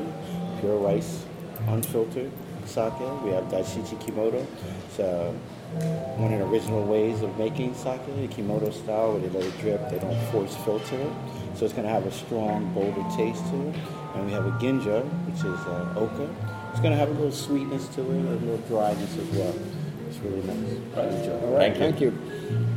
pure 0.62 0.78
rice, 0.94 1.24
unfiltered 1.70 2.32
sake. 2.66 2.94
We 3.26 3.32
have 3.32 3.46
Daishichi 3.50 3.96
Kimoto. 4.00 4.46
It's 4.88 5.00
uh, 5.00 5.32
one 6.18 6.34
of 6.34 6.40
the 6.40 6.46
original 6.46 6.84
ways 6.84 7.22
of 7.22 7.38
making 7.38 7.74
sake, 7.76 8.02
the 8.20 8.28
Kimoto 8.28 8.72
style, 8.74 9.12
where 9.14 9.22
they 9.22 9.30
let 9.40 9.46
it 9.48 9.58
drip. 9.62 9.90
They 9.90 10.00
don't 10.00 10.22
force 10.32 10.56
filter 10.66 10.96
it. 10.96 11.14
So 11.56 11.64
it's 11.66 11.74
going 11.74 11.88
to 11.88 11.94
have 11.94 12.06
a 12.06 12.12
strong, 12.12 12.74
bolder 12.74 13.06
taste 13.16 13.44
to 13.52 13.70
it. 13.70 13.76
And 14.14 14.26
we 14.26 14.32
have 14.32 14.46
a 14.46 14.52
Ginja, 14.60 15.04
which 15.28 15.40
is 15.40 15.60
uh, 15.68 16.00
oka. 16.04 16.28
It's 16.72 16.80
going 16.80 16.92
to 16.92 16.98
have 16.98 17.10
a 17.10 17.14
little 17.14 17.32
sweetness 17.32 17.88
to 17.96 18.02
it, 18.02 18.26
a 18.26 18.36
little 18.46 18.58
dryness 18.68 19.18
as 19.18 19.38
well. 19.38 19.54
It's 20.08 20.20
really 20.20 20.42
nice. 20.42 20.78
Enjoy. 20.98 21.48
All 21.48 21.58
right, 21.58 21.78
thank 21.78 22.02
you. 22.02 22.12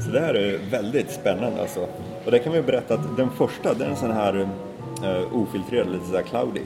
Så 0.04 0.10
det 0.10 0.20
här 0.20 0.34
är 0.34 0.58
väldigt 0.70 1.10
spännande 1.10 1.60
alltså. 1.60 1.88
Och 2.24 2.30
det 2.30 2.38
kan 2.38 2.52
vi 2.52 2.62
berätta 2.62 2.94
att 2.94 3.16
den 3.16 3.30
första, 3.30 3.74
den 3.74 3.86
är 3.86 3.90
en 3.90 3.96
sån 3.96 4.10
här 4.10 4.36
uh, 4.36 5.36
ofiltrerad, 5.36 5.92
lite 5.92 6.06
sådär 6.06 6.22
cloudy. 6.22 6.60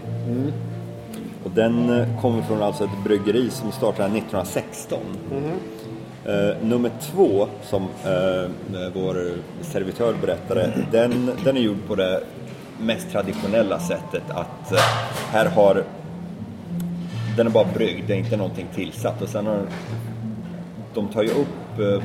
Och 1.45 1.50
den 1.50 2.00
eh, 2.00 2.21
kommer 2.21 2.43
från 2.43 2.62
alltså 2.62 2.85
ett 2.85 3.05
bryggeri 3.05 3.50
som 3.50 3.73
startade 3.73 4.09
1916. 4.19 4.99
Eh, 6.25 6.57
nummer 6.62 6.91
två, 7.00 7.47
som 7.62 7.83
eh, 7.83 8.50
vår 8.95 9.33
servitör 9.62 10.15
berättade, 10.21 10.73
den, 10.93 11.31
den 11.45 11.57
är 11.57 11.61
gjord 11.61 11.87
på 11.89 11.95
det 11.95 12.21
mest 12.81 13.11
traditionella 13.13 13.79
sättet 13.79 14.23
att 14.31 14.73
eh, 14.73 14.79
här 15.33 15.47
har 15.47 15.85
den 17.37 17.47
är 17.47 17.51
bara 17.51 17.67
bryggd, 17.75 18.05
det 18.09 18.15
är 18.15 18.19
inte 18.19 18.37
någonting 18.37 18.67
tillsatt. 18.75 19.23
Och 19.23 19.29
sen 19.29 19.47
har 19.47 19.63
de 20.95 21.09
tar 21.09 21.23
ju 21.23 21.31
upp 21.31 21.79
eh, 21.79 22.03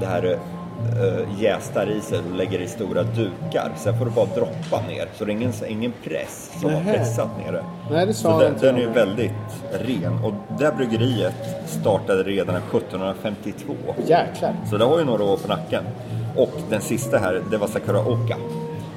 det 0.00 0.06
här 0.06 0.24
eh, 0.32 1.42
jästa 1.42 1.86
riset 1.86 2.22
och 2.30 2.36
lägger 2.36 2.60
i 2.60 2.66
stora 2.68 3.02
dukar. 3.02 3.72
Sen 3.76 3.98
får 3.98 4.04
du 4.04 4.10
bara 4.10 4.26
droppa 4.26 4.86
ner. 4.88 5.08
Så 5.14 5.24
det 5.24 5.32
är 5.32 5.34
ingen, 5.34 5.52
ingen 5.68 5.92
press 6.04 6.50
som 6.60 6.74
har 6.74 6.80
Nähä. 6.80 6.92
pressat 6.98 7.28
ner 7.38 7.52
det. 7.52 7.64
Nej, 7.90 8.06
det 8.06 8.14
sa 8.14 8.32
Så 8.32 8.44
den, 8.44 8.54
den 8.60 8.74
är 8.76 8.80
ju 8.80 8.90
väldigt 8.90 9.32
ren. 9.72 10.24
Och 10.24 10.32
det 10.58 10.76
bryggeriet 10.76 11.66
startade 11.66 12.22
redan 12.22 12.56
1752. 12.56 13.74
Jäklar. 14.06 14.54
Så 14.70 14.76
det 14.76 14.84
har 14.84 14.98
ju 14.98 15.04
några 15.04 15.24
år 15.24 15.36
på 15.36 15.48
nacken. 15.48 15.84
Och 16.36 16.52
den 16.70 16.80
sista 16.80 17.18
här, 17.18 17.42
det 17.50 17.56
var 17.56 17.66
Sakura 17.66 18.00
Oka. 18.00 18.36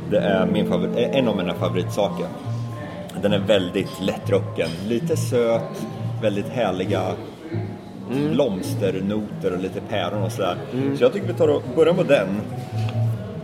Det 0.09 0.17
är 0.19 0.45
min 0.45 0.67
favorit, 0.67 0.97
eh, 0.97 1.17
en 1.19 1.27
av 1.27 1.37
mina 1.37 1.53
favoritsaker. 1.53 2.25
Den 3.21 3.33
är 3.33 3.39
väldigt 3.39 4.01
lättdrucken, 4.01 4.69
lite 4.87 5.17
söt, 5.17 5.85
väldigt 6.21 6.49
härliga 6.49 7.01
blomsternoter 8.31 9.53
och 9.53 9.59
lite 9.61 9.81
päron 9.89 10.23
och 10.23 10.31
sådär. 10.31 10.55
Så 10.97 11.03
jag 11.03 11.13
tycker 11.13 11.27
vi 11.27 11.33
tar 11.33 11.47
och 11.47 11.63
börjar 11.75 11.93
med 11.93 12.05
den 12.05 12.27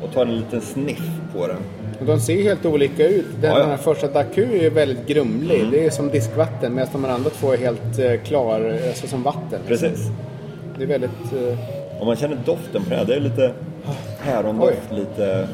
och 0.03 0.13
tar 0.13 0.25
en 0.25 0.35
liten 0.35 0.61
sniff 0.61 1.09
på 1.35 1.47
den. 1.47 1.57
Och 1.99 2.05
de 2.05 2.19
ser 2.19 2.43
helt 2.43 2.65
olika 2.65 3.07
ut. 3.07 3.25
Den, 3.41 3.49
Ja, 3.51 3.57
ja. 3.57 3.59
den 3.59 3.69
här 3.69 3.77
första 3.77 4.07
Daku 4.07 4.43
är 4.43 4.61
ju 4.63 4.69
väldigt 4.69 5.07
grumlig. 5.07 5.67
Det 5.71 5.85
är 5.85 5.89
som 5.89 6.09
diskvatten 6.09 6.73
medan 6.75 6.89
de 6.91 7.05
andra 7.05 7.29
två 7.29 7.53
är 7.53 7.57
helt 7.57 7.99
eh, 7.99 8.13
klar, 8.25 8.79
alltså 8.87 9.07
som 9.07 9.23
vatten. 9.23 9.59
Precis. 9.67 10.07
Det 10.77 10.83
är 10.83 10.87
väldigt... 10.87 11.33
Om 12.01 12.07
man 12.07 12.15
känner 12.15 12.37
doften 12.45 12.83
på 12.83 12.89
det 12.89 12.95
här, 12.95 13.05
det 13.05 13.15
är 13.15 13.19
lite 13.19 13.53
pärondoft, 14.23 14.91
lite, 14.91 15.47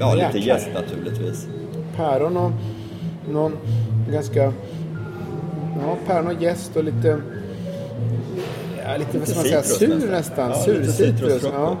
ja, 0.00 0.14
lite 0.14 0.38
jäst 0.38 0.68
naturligtvis. 0.74 1.46
päron 1.96 2.36
och 2.36 2.52
någon 3.30 3.56
ganska... 4.10 4.52
Ja, 5.80 5.96
päron 6.06 6.26
och 6.26 6.42
jäst 6.42 6.76
och 6.76 6.84
lite... 6.84 7.20
Ja, 8.84 8.96
lite, 8.96 9.18
vad 9.18 9.28
ska 9.28 9.38
man 9.38 9.44
säga? 9.44 9.62
Sur 9.62 9.88
nästan. 9.88 10.10
nästan. 10.10 10.50
Ja, 10.50 10.56
Sur 10.56 10.84
citrus. 10.84 11.42
Ja. 11.42 11.76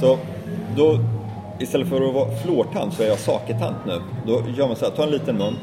Så 0.00 0.18
då, 0.76 0.98
istället 1.58 1.88
för 1.88 2.08
att 2.08 2.14
vara 2.14 2.30
flårtant 2.30 2.94
så 2.94 3.02
är 3.02 3.06
jag 3.06 3.18
saketant 3.18 3.76
nu. 3.86 4.00
Då 4.26 4.42
gör 4.56 4.66
man 4.66 4.76
så 4.76 4.84
här, 4.84 4.92
ta 4.92 5.02
en 5.02 5.10
liten 5.10 5.36
mun. 5.36 5.56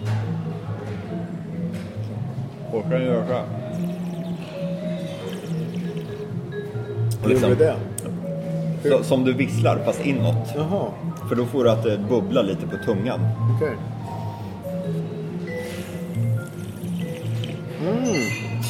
Och 2.72 2.84
kan 2.84 3.04
göra 3.04 3.28
så 3.28 3.34
här. 3.34 3.63
Hur 7.24 7.50
gjorde 7.50 7.56
det? 7.56 7.76
så, 8.90 9.04
som 9.04 9.24
du 9.24 9.34
visslar 9.34 9.78
fast 9.86 10.06
inåt. 10.06 10.36
Jaha, 10.56 10.86
För 11.30 11.36
då 11.36 11.46
får 11.46 11.64
du 11.64 11.70
att 11.72 11.84
det 11.84 11.98
bubblar 12.10 12.44
lite 12.44 12.68
på 12.68 12.78
tungan. 12.86 13.20
okej. 13.56 13.76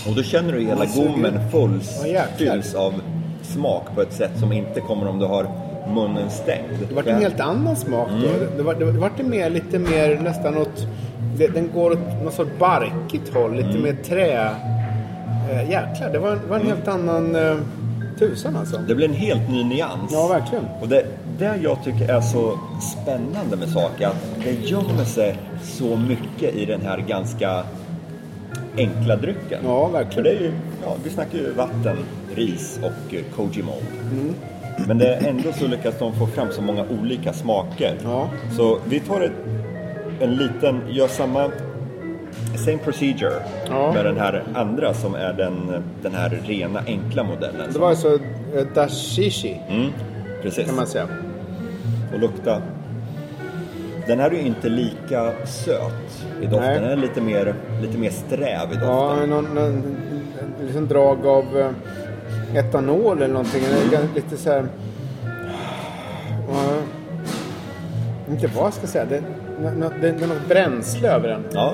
Och 0.09 0.15
då 0.15 0.23
känner 0.23 0.53
du 0.53 0.59
hela 0.65 0.85
gommen 0.85 1.33
full, 1.51 1.79
Ja, 2.13 2.21
fylls 2.37 2.75
av 2.75 2.93
smak 3.41 3.83
på 3.95 4.01
ett 4.01 4.13
sätt 4.13 4.31
som 4.39 4.51
inte 4.53 4.79
kommer 4.81 5.07
om 5.07 5.19
du 5.19 5.25
har 5.25 5.47
munnen 5.95 6.29
stängd. 6.29 6.69
Det 6.89 6.95
vart 6.95 7.07
en 7.07 7.21
helt 7.21 7.39
annan 7.39 7.75
smak 7.75 8.09
då. 8.09 8.15
Mm. 8.27 8.57
Det, 8.57 8.63
var, 8.63 8.73
det, 8.75 8.85
vart 8.85 9.17
det 9.17 9.23
mer, 9.23 9.49
lite 9.49 9.79
mer 9.79 10.19
nästan 10.23 10.57
åt... 10.57 10.87
Det, 11.37 11.47
den 11.47 11.69
går 11.73 11.91
åt 11.91 12.23
något 12.23 12.33
sorts 12.33 12.51
barkigt 12.59 13.33
håll, 13.33 13.55
lite 13.55 13.69
Mm. 13.69 13.81
mer 13.81 13.95
trä... 14.03 14.49
Eh, 15.51 15.69
jäklar, 15.69 16.09
det 16.11 16.19
var, 16.19 16.37
var 16.49 16.59
en 16.59 16.65
helt 16.67 16.87
annan... 16.87 17.35
Eh, 17.35 17.55
tusan 18.19 18.55
alltså. 18.55 18.77
Det 18.77 18.95
blir 18.95 19.07
en 19.07 19.13
helt 19.13 19.49
ny 19.49 19.63
nyans. 19.63 20.11
Ja, 20.11 20.27
verkligen. 20.27 20.65
Och 20.81 20.87
det, 20.87 21.05
det 21.37 21.59
jag 21.63 21.83
tycker 21.83 22.09
är 22.09 22.21
så 22.21 22.59
spännande 22.93 23.57
med 23.57 23.69
saker, 23.69 24.07
att 24.07 24.25
det 24.43 24.51
gömmer 24.51 25.05
sig 25.05 25.37
så 25.63 25.95
mycket 25.95 26.55
i 26.55 26.65
den 26.65 26.81
här 26.81 26.97
ganska 26.97 27.63
enkla 28.77 29.15
drycken. 29.15 29.59
Ja, 29.63 29.85
För 29.87 29.93
verkligen. 29.93 30.23
det 30.23 30.29
är 30.29 30.39
ju, 30.39 30.51
ja, 30.83 30.95
vi 31.03 31.09
snackar 31.09 31.37
ju 31.37 31.53
vatten, 31.53 31.97
ris 32.35 32.79
och 32.83 33.15
koji 33.35 33.63
malt. 33.63 33.83
Mm. 34.11 34.33
Men 34.87 34.97
det 34.97 35.15
är 35.15 35.29
ändå 35.29 35.51
så 35.51 35.67
lyckas 35.67 35.99
de 35.99 36.13
få 36.13 36.27
fram 36.27 36.47
så 36.51 36.61
många 36.61 36.85
olika 37.01 37.33
smaker. 37.33 37.95
Ja. 38.03 38.29
Så 38.57 38.79
vi 38.89 38.99
tar 38.99 39.21
ett, 39.21 39.31
en 40.19 40.35
liten, 40.35 40.81
gör 40.89 41.07
samma 41.07 41.51
same 42.57 42.77
procedure 42.77 43.33
Ja. 43.69 43.93
med 43.93 44.05
den 44.05 44.17
här 44.17 44.43
andra 44.55 44.93
som 44.93 45.15
är 45.15 45.33
den, 45.33 45.83
den 46.01 46.13
här 46.13 46.39
rena 46.45 46.79
enkla 46.87 47.23
modellen. 47.23 47.69
Det 47.73 47.79
var 47.79 47.89
alltså 47.89 48.13
eh, 48.55 48.65
dashishi, 48.75 49.61
Mm, 49.69 49.89
precis. 50.41 50.65
kan 50.65 50.75
man 50.75 50.87
säga. 50.87 51.07
Och 52.13 52.19
lukta. 52.19 52.61
Den 54.07 54.19
här 54.19 54.29
är 54.31 54.35
ju 54.35 54.41
inte 54.41 54.69
lika 54.69 55.31
söt 55.45 56.25
i 56.41 56.45
doften. 56.45 56.59
Nej. 56.61 56.79
Den 56.79 56.89
är 56.91 56.95
lite 56.95 57.21
mer, 57.21 57.53
lite 57.81 57.97
mer 57.97 58.09
sträv 58.09 58.71
i 58.71 58.75
Ja, 58.81 59.09
doften. 59.09 59.29
någon, 59.29 59.45
någon 59.45 59.95
liksom 60.65 60.87
drag 60.87 61.25
av 61.27 61.43
eh, 61.57 62.57
etanol 62.57 63.17
eller 63.21 63.33
någonting. 63.33 63.61
Gan- 63.91 64.15
Lite 64.15 64.37
så 64.37 64.51
här... 64.51 64.65
Ja, 66.49 66.73
inte 68.29 68.47
vad 68.47 68.65
jag 68.65 68.73
ska 68.73 68.87
säga. 68.87 69.05
Det, 69.05 69.23
det, 69.61 69.91
det 70.01 70.23
är 70.23 70.27
något 70.27 70.47
bränsle 70.49 71.09
över 71.09 71.27
den. 71.27 71.43
Ja, 71.53 71.73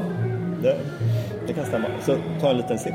det, 0.64 0.78
det 1.48 1.54
kan 1.54 1.66
stämma. 1.66 1.88
Så 2.06 2.16
ta 2.42 2.50
en 2.50 2.58
liten 2.58 2.80
sipp. 2.80 2.94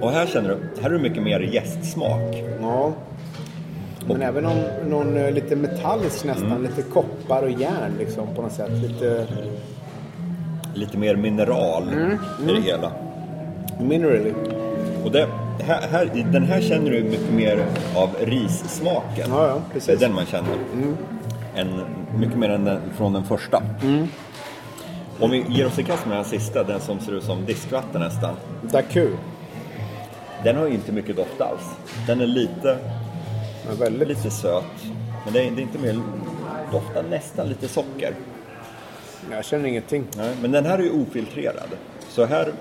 Och 0.00 0.10
här 0.10 0.26
känner 0.26 0.48
du, 0.48 0.80
här 0.82 0.90
är 0.90 0.94
det 0.94 0.98
mycket 1.00 1.22
mer 1.22 1.40
jästsmak. 1.40 2.42
Ja. 2.60 2.92
Men 4.06 4.22
även 4.22 4.44
någon, 4.44 4.60
någon 4.90 5.16
eh, 5.16 5.30
lite 5.30 5.56
metallisk 5.56 6.24
nästan. 6.24 6.46
Mm. 6.52 6.62
Lite 6.62 6.82
koppar 6.82 7.42
och 7.42 7.50
järn 7.50 7.92
liksom 7.98 8.26
på 8.36 8.42
något 8.42 8.52
sätt. 8.52 8.70
Lite 8.82 9.26
Lite 10.74 10.98
mer 10.98 11.16
mineral 11.16 11.88
Mm, 11.88 12.18
i 12.48 12.52
det 12.52 12.60
hela. 12.60 12.92
minerally. 13.80 14.32
Och 15.04 15.10
det, 15.12 15.26
här, 15.60 15.80
här, 15.90 16.10
den 16.32 16.42
här 16.44 16.60
känner 16.60 16.90
du 16.90 17.02
mycket 17.02 17.32
mer 17.32 17.58
av 17.96 18.08
rissmaken. 18.20 19.26
Ja, 19.30 19.46
ja, 19.48 19.52
Det 19.54 19.54
är 19.54 19.72
precis. 19.72 20.00
den 20.00 20.14
man 20.14 20.26
känner. 20.26 20.50
En, 21.54 21.80
mycket 22.18 22.38
mer 22.38 22.48
än 22.48 22.64
den, 22.64 22.80
från 22.96 23.12
den 23.12 23.24
första. 23.24 23.62
Mm. 23.82 24.06
Om 25.20 25.30
vi 25.30 25.44
ger 25.48 25.66
oss 25.66 25.78
i 25.78 25.82
kast 25.84 26.06
med 26.06 26.16
den 26.16 26.24
sista, 26.24 26.64
den 26.64 26.80
som 26.80 27.00
ser 27.00 27.12
ut 27.12 27.24
som 27.24 27.44
diskvatten 27.44 28.00
nästan. 28.00 28.34
Daku. 28.62 29.08
Den 30.44 30.56
har 30.56 30.66
ju 30.66 30.74
inte 30.74 30.92
mycket 30.92 31.16
doft 31.16 31.40
alls. 31.40 31.62
Den 32.06 32.20
är 32.20 32.26
lite, 32.26 32.78
Ja, 33.68 33.74
väldigt. 33.80 34.08
lite 34.08 34.30
söt. 34.30 34.64
Men 35.24 35.32
det 35.32 35.40
är, 35.46 35.50
det 35.50 35.60
är 35.60 35.62
inte 35.62 35.78
mer, 35.78 36.00
doftar 36.72 37.02
nästan 37.10 37.48
lite 37.48 37.68
socker. 37.68 38.14
Jag 39.30 39.44
känner 39.44 39.68
ingenting. 39.68 40.04
Nej, 40.16 40.34
men 40.42 40.52
den 40.52 40.66
här 40.66 40.78
är 40.78 40.82
ju 40.82 41.02
ofiltrerad. 41.02 41.68
Så 42.08 42.24
här, 42.24 42.52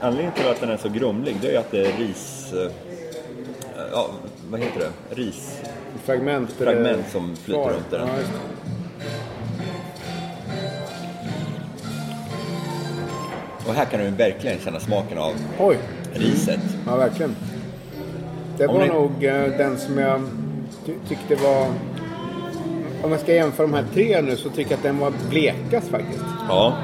anledningen 0.00 0.32
till 0.34 0.48
att 0.48 0.60
den 0.60 0.70
är 0.70 0.76
så 0.76 0.88
grumlig, 0.88 1.36
det 1.42 1.54
är 1.56 1.60
att 1.60 1.70
det 1.70 1.86
är 1.86 1.92
ris... 1.98 2.52
eh, 2.52 2.70
Ja, 3.92 4.06
vad 4.50 4.60
heter 4.60 4.80
det? 4.80 5.14
Ris... 5.14 5.60
Fragment. 6.04 6.60
eller- 6.60 6.72
Fragment 6.72 7.08
som 7.12 7.36
flyter 7.36 7.62
kvar. 7.62 7.72
runt 7.72 7.90
den. 7.90 8.00
Ja. 8.08 8.14
Och 13.68 13.74
här 13.74 13.84
kan 13.84 14.00
du 14.00 14.10
verkligen 14.10 14.58
känna 14.58 14.80
smaken 14.80 15.18
av 15.18 15.32
Oj. 15.58 15.76
riset. 16.12 16.60
Ja, 16.86 16.96
verkligen. 16.96 17.36
Det 18.58 18.66
Om 18.66 18.74
var 18.74 18.82
ni- 18.82 18.88
nog 18.92 19.24
eh, 19.24 19.42
den 19.58 19.78
som 19.78 19.98
jag 19.98 20.20
ty- 20.86 20.94
tyckte 21.08 21.34
var... 21.44 21.66
Om 23.02 23.10
jag 23.12 23.20
ska 23.20 23.34
jämföra 23.34 23.66
de 23.66 23.74
här 23.74 23.84
tre 23.94 24.22
nu 24.22 24.36
så 24.36 24.48
tycker 24.50 24.70
jag 24.70 24.76
att 24.78 24.82
den 24.82 24.98
var 24.98 25.12
blekast 25.30 25.88
faktiskt. 25.88 26.24
Ja. 26.48 26.76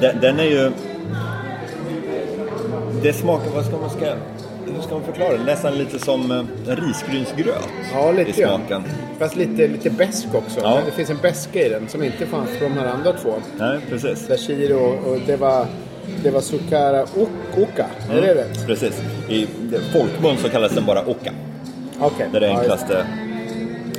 Den, 0.00 0.20
den 0.20 0.40
är 0.40 0.44
ju... 0.44 0.72
Det 3.02 3.12
smakar, 3.12 3.50
vad 3.54 3.64
ska 3.66 3.76
man 3.76 3.90
ska... 3.90 4.06
Hur 4.74 4.82
ska 4.82 4.94
man 4.94 5.04
förklara 5.04 5.32
det? 5.32 5.44
Nästan 5.44 5.74
lite 5.78 5.98
som 5.98 6.30
eh, 6.30 6.76
risgrynsgröt 6.76 7.68
Ja, 7.92 8.12
i 8.12 8.16
lite 8.24 8.40
grann. 8.40 8.58
smaken. 8.66 8.82
Fast 9.18 9.36
lite, 9.36 9.68
lite 9.68 9.90
besk 9.90 10.26
också. 10.34 10.60
Ja. 10.62 10.80
Det 10.86 10.92
finns 10.92 11.10
en 11.10 11.18
beska 11.22 11.66
i 11.66 11.68
den 11.68 11.88
som 11.88 12.02
inte 12.04 12.26
fanns 12.26 12.50
på 12.58 12.64
de 12.64 12.72
här 12.72 12.86
andra 12.86 13.12
två. 13.12 13.34
Nej, 13.58 13.78
precis. 13.90 14.28
Dashiri 14.28 14.72
och, 14.72 15.10
och 15.12 15.18
det 15.26 15.36
var... 15.36 15.66
Det 16.22 16.30
var 16.30 16.40
Sukara 16.40 17.02
ok- 17.02 17.56
Oka. 17.58 17.86
Är 18.10 18.20
det 18.20 18.34
rätt? 18.34 18.66
Precis. 18.66 19.02
I 19.28 19.46
folkmun 19.92 20.36
så 20.36 20.48
kallas 20.48 20.72
den 20.72 20.84
bara 20.86 21.06
oka. 21.06 21.32
Okej. 22.00 22.28
Det 22.32 22.36
är 22.36 22.40
det 22.40 22.46
Ja, 22.46 22.58
enklaste. 22.60 23.06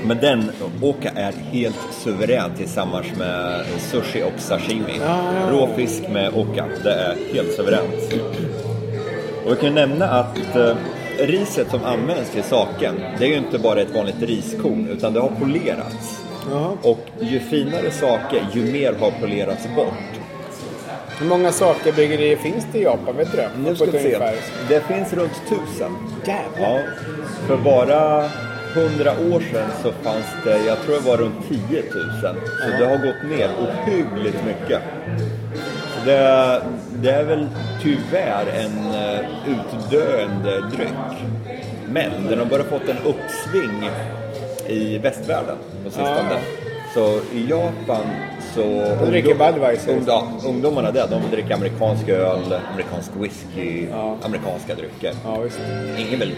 Men 0.03 0.17
den, 0.17 0.51
oka 0.81 1.09
är 1.15 1.31
helt 1.31 1.75
suverän 2.03 2.51
tillsammans 2.57 3.05
med 3.17 3.65
sushi 3.79 4.23
och 4.23 4.39
sashimi. 4.41 4.99
Ja, 5.05 5.19
ja. 5.41 5.51
Råfisk 5.51 6.03
med 6.09 6.33
oka, 6.33 6.65
det 6.83 6.91
är 6.93 7.15
helt 7.33 7.51
suveränt. 7.55 8.13
Och 9.47 9.53
vi 9.53 9.57
kan 9.57 9.69
ju 9.69 9.75
nämna 9.75 10.05
att 10.05 10.55
eh, 10.55 10.75
riset 11.17 11.69
som 11.69 11.83
används 11.83 12.29
till 12.31 12.43
saken, 12.43 12.95
det 13.19 13.25
är 13.25 13.29
ju 13.29 13.37
inte 13.37 13.59
bara 13.59 13.81
ett 13.81 13.95
vanligt 13.95 14.21
riskorn, 14.21 14.87
utan 14.91 15.13
det 15.13 15.19
har 15.19 15.31
polerats. 15.39 16.21
Jaha. 16.51 16.77
Och 16.81 17.05
ju 17.19 17.39
finare 17.39 17.91
saker, 17.91 18.47
ju 18.53 18.71
mer 18.71 18.93
har 18.93 19.11
polerats 19.11 19.67
bort. 19.75 19.93
Hur 21.19 21.27
många 21.27 21.51
saker 21.51 21.93
bryggerier 21.93 22.35
finns 22.35 22.67
det 22.71 22.79
i 22.79 22.83
Japan? 22.83 23.17
Vet 23.17 23.31
du 23.31 23.37
det? 23.37 23.49
Nu 23.57 23.75
ska 23.75 23.85
vi 23.85 23.91
se. 23.91 24.17
Det 24.69 24.81
finns 24.81 25.13
runt 25.13 25.41
tusen. 25.49 25.91
Jävlar. 26.25 26.69
Ja, 26.69 26.79
för 27.47 27.57
bara 27.57 28.29
hundra 28.73 29.11
år 29.11 29.39
sedan 29.51 29.69
så 29.83 29.91
fanns 29.91 30.25
det, 30.43 30.65
jag 30.65 30.81
tror 30.81 30.95
det 30.95 31.09
var 31.09 31.17
runt 31.17 31.49
10 31.49 31.57
000. 31.59 31.81
Så 32.21 32.77
det 32.79 32.85
har 32.85 32.97
gått 32.97 33.37
ner 33.37 33.49
ohyggligt 33.59 34.45
mycket. 34.45 34.81
Det, 36.05 36.61
det 36.95 37.11
är 37.11 37.23
väl 37.23 37.47
tyvärr 37.83 38.45
en 38.47 38.93
eh, 38.95 39.19
utdöende 39.47 40.61
dryck. 40.75 40.89
Men 41.89 42.11
den 42.29 42.39
har 42.39 42.45
börjat 42.45 42.67
fått 42.67 42.89
en 42.89 42.97
uppsving 42.97 43.89
i 44.67 44.97
västvärlden 44.97 45.55
på 45.83 45.89
sistone. 45.89 46.29
Ja. 46.31 46.37
Så 46.93 47.19
i 47.35 47.47
Japan 47.49 48.03
så... 48.55 48.61
De 48.99 49.05
dricker 49.05 49.35
Budweiser. 49.35 49.91
Ung, 49.91 50.03
ja, 50.07 50.27
ungdomarna 50.45 50.91
där, 50.91 51.07
de 51.07 51.21
dricker 51.31 51.53
amerikansk 51.53 52.09
öl, 52.09 52.39
amerikansk 52.73 53.11
whisky, 53.19 53.87
Ja. 53.91 54.17
amerikanska 54.21 54.75
drycker. 54.75 55.13
Ja, 55.25 55.39
visst. 55.39 55.59
Ingen 55.97 56.19
väl 56.19 56.31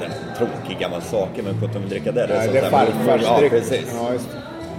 den 0.00 0.10
tråkiga 0.38 0.78
gammal 0.78 1.02
saker, 1.02 1.42
men 1.42 1.64
att 1.64 1.72
de 1.72 1.88
dricker 1.88 2.12
det. 2.12 2.26
Nej, 2.26 2.48
det 2.52 2.58
är 2.58 2.62
där 2.62 2.70
farfars 2.70 3.22
Ja, 3.24 3.38
dryck. 3.38 3.50
precis. 3.52 3.94
Ja. 3.98 4.10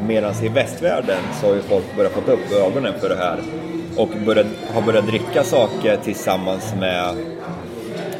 Medan 0.08 0.34
i 0.44 0.48
västvärlden 0.48 1.20
så 1.42 1.48
har 1.48 1.56
ju 1.56 1.62
folk 1.62 1.96
börjat 1.98 2.12
få 2.14 2.32
upp 2.32 2.52
ögonen 2.68 2.94
för 3.00 3.10
det 3.10 3.16
här 3.16 3.38
och 3.98 4.10
börjat, 4.26 4.48
har 4.74 4.82
börjat 4.82 5.08
dricka 5.08 5.44
saker 5.44 5.98
tillsammans 6.04 6.74
med 6.80 7.16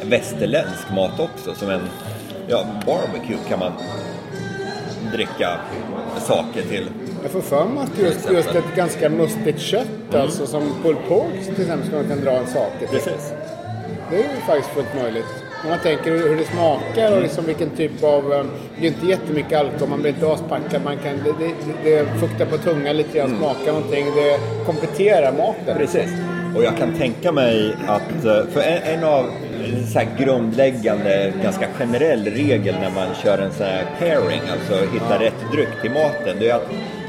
västerländsk 0.02 0.90
mat 0.96 1.20
också. 1.20 1.54
Som 1.54 1.70
en 1.70 1.80
ja, 2.48 2.66
barbecue 2.86 3.38
kan 3.48 3.58
man 3.58 3.72
dricka 5.12 5.58
saker 6.20 6.62
till. 6.62 6.90
Jag 7.22 7.30
får 7.30 7.40
för 7.40 7.64
mig 7.64 7.82
att 7.82 7.98
just, 7.98 8.30
just 8.30 8.48
ett 8.48 8.76
ganska 8.76 9.08
mustigt 9.08 9.60
kött, 9.60 9.86
Mm. 10.10 10.22
alltså 10.22 10.46
som 10.46 10.62
pulled 10.82 11.08
pork 11.08 11.44
till 11.44 11.60
exempel, 11.60 11.88
som 11.88 11.98
man 11.98 12.08
kan 12.08 12.20
dra 12.20 12.30
en 12.30 12.46
sak 12.46 12.72
till. 12.78 12.88
Precis. 12.88 13.32
Det 14.10 14.16
är 14.16 14.20
ju 14.34 14.40
faktiskt 14.46 14.68
fullt 14.74 14.94
möjligt. 15.02 15.43
Om 15.64 15.70
man 15.70 15.78
tänker 15.78 16.10
hur 16.10 16.36
det 16.36 16.44
smakar 16.44 17.16
och 17.16 17.22
liksom 17.22 17.44
vilken 17.46 17.70
typ 17.70 18.04
av... 18.04 18.32
eh, 18.32 18.44
Det 18.80 18.86
är 18.86 18.90
inte 18.90 19.06
jättemycket 19.06 19.58
alkohol, 19.58 19.88
man 19.88 20.02
blir 20.02 20.12
inte 20.12 20.32
aspackad. 20.32 20.84
Man 20.84 20.96
kan, 20.96 21.12
det, 21.24 21.32
det, 21.44 21.54
det 21.90 22.06
fuktar 22.20 22.46
på 22.46 22.58
tungan 22.58 22.96
lite 22.96 23.18
grann, 23.18 23.36
smakar 23.38 23.72
någonting. 23.72 24.06
Det 24.16 24.38
kompletterar 24.66 25.32
maten. 25.32 25.64
Mm. 25.66 25.78
Precis. 25.78 26.10
Och 26.56 26.64
jag 26.64 26.76
kan 26.76 26.92
tänka 26.94 27.32
mig 27.32 27.74
att, 27.86 28.24
eh, 28.24 28.46
för 28.52 28.60
en, 28.60 28.82
en 28.98 29.04
av 29.04 29.24
så 29.92 30.00
grundläggande, 30.18 31.32
ganska 31.42 31.66
generell 31.78 32.24
regel 32.24 32.74
när 32.80 32.90
man 32.90 33.08
kör 33.22 33.38
en 33.38 33.52
sån 33.52 33.66
här 33.66 33.84
pairing, 33.98 34.42
alltså 34.52 34.86
hitta 34.92 35.20
rätt 35.20 35.52
dryck 35.52 35.68
till 35.82 35.90
maten, 35.90 36.36
det 36.40 36.50
är 36.50 36.54
att 36.54 36.68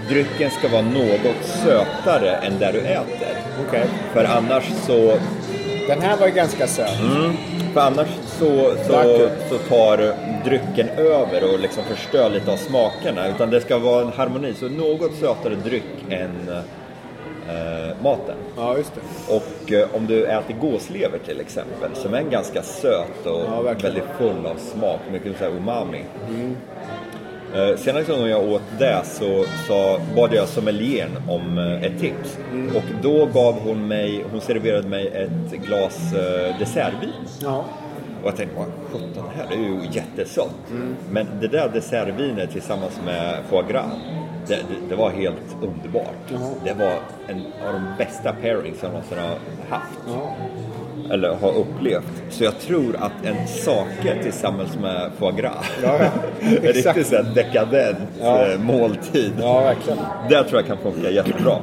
drycken 0.09 0.49
ska 0.59 0.67
vara 0.67 0.81
något 0.81 1.43
sötare 1.63 2.31
än 2.35 2.59
där 2.59 2.73
du 2.73 2.79
äter. 2.79 3.35
Okej. 3.67 3.85
För 4.13 4.23
annars 4.23 4.63
så, 4.87 5.17
Den 5.87 6.01
här 6.01 6.17
var 6.17 6.27
ju 6.27 6.33
ganska 6.33 6.67
söt. 6.67 6.89
för 7.73 7.81
annars 7.81 8.07
så, 8.25 8.75
så, 8.87 9.29
så 9.49 9.57
tar 9.57 10.15
drycken 10.45 10.89
över 10.89 11.53
och 11.53 11.59
liksom 11.59 11.83
förstör 11.83 12.29
lite 12.29 12.51
av 12.51 12.57
smakerna. 12.57 13.27
Utan 13.27 13.49
det 13.49 13.61
ska 13.61 13.77
vara 13.77 14.01
en 14.01 14.11
harmoni, 14.11 14.53
så 14.53 14.69
något 14.69 15.15
sötare 15.15 15.55
dryck 15.55 15.83
än 16.09 16.49
eh, 17.49 18.03
maten. 18.03 18.35
Ja, 18.57 18.77
just 18.77 18.91
det. 18.95 19.33
Och 19.35 19.71
eh, 19.71 19.95
om 19.95 20.07
du 20.07 20.25
äter 20.25 20.55
gåslever 20.61 21.19
till 21.25 21.39
exempel, 21.41 21.95
som 21.95 22.13
är 22.13 22.17
en 22.17 22.29
ganska 22.29 22.61
söt 22.61 23.25
och 23.25 23.41
Ja, 23.51 23.61
väldigt 23.61 24.03
full 24.17 24.45
av 24.45 24.55
smak, 24.55 24.99
mycket 25.11 25.37
så 25.39 25.45
umami. 25.45 26.03
Eh, 27.53 27.77
senaste 27.77 28.11
gången 28.11 28.29
jag 28.29 28.43
åt 28.51 28.61
det 28.79 29.01
så, 29.05 29.45
så 29.67 29.99
bad 30.15 30.33
jag 30.33 30.47
sommelieren 30.47 31.11
om 31.29 31.57
eh, 31.57 31.83
ett 31.83 31.99
tips. 31.99 32.37
Och 32.75 32.83
då 33.01 33.25
gav 33.25 33.59
hon 33.59 33.87
mig, 33.87 34.25
hon 34.31 34.41
serverade 34.41 34.87
mig 34.87 35.07
ett 35.07 35.51
glas 35.65 36.13
eh, 36.13 36.59
dessertvin. 36.59 37.11
Ja. 37.41 37.65
Och 38.21 38.27
jag 38.31 38.35
tänkte, 38.37 38.57
vad 38.57 38.67
sjutton, 38.91 39.23
det 39.35 39.43
här 39.43 39.51
är 39.51 39.57
ju 39.57 39.79
jättesött. 39.91 40.55
Men 41.09 41.27
det 41.41 41.47
där 41.47 41.69
dessertvinet 41.69 42.51
tillsammans 42.51 42.99
med 43.05 43.37
foie 43.49 43.63
gras, 43.71 43.91
det, 44.47 44.55
det, 44.55 44.89
det 44.89 44.95
var 44.95 45.09
helt 45.11 45.55
underbart. 45.61 46.29
Det 46.63 46.73
var 46.73 46.93
en 47.27 47.41
av 47.67 47.73
de 47.73 47.85
bästa 47.97 48.33
pairings 48.33 48.77
jag 48.81 48.91
någonsin 48.91 49.17
har 49.17 49.37
haft. 49.77 49.99
ja. 50.07 50.35
Eller 51.11 51.29
har 51.35 51.51
upplevt. 51.57 52.23
Så 52.29 52.43
jag 52.43 52.59
tror 52.59 52.95
att 52.99 53.25
en 53.25 53.47
sake 53.47 54.23
tillsammans 54.23 54.77
med 54.81 55.11
foie 55.19 55.31
gras, 55.41 55.65
Ja, 55.83 55.97
ja. 55.99 56.05
en 56.41 56.73
riktigt 56.73 57.07
så 57.07 57.21
dekadent 57.35 57.97
Ja. 58.21 58.45
eh, 58.51 58.59
måltid. 58.59 59.33
Ja, 59.41 59.59
verkligen. 59.59 59.99
Det 60.29 60.43
tror 60.43 60.59
jag 60.61 60.67
kan 60.67 60.77
funka 60.93 61.09
jättebra. 61.09 61.55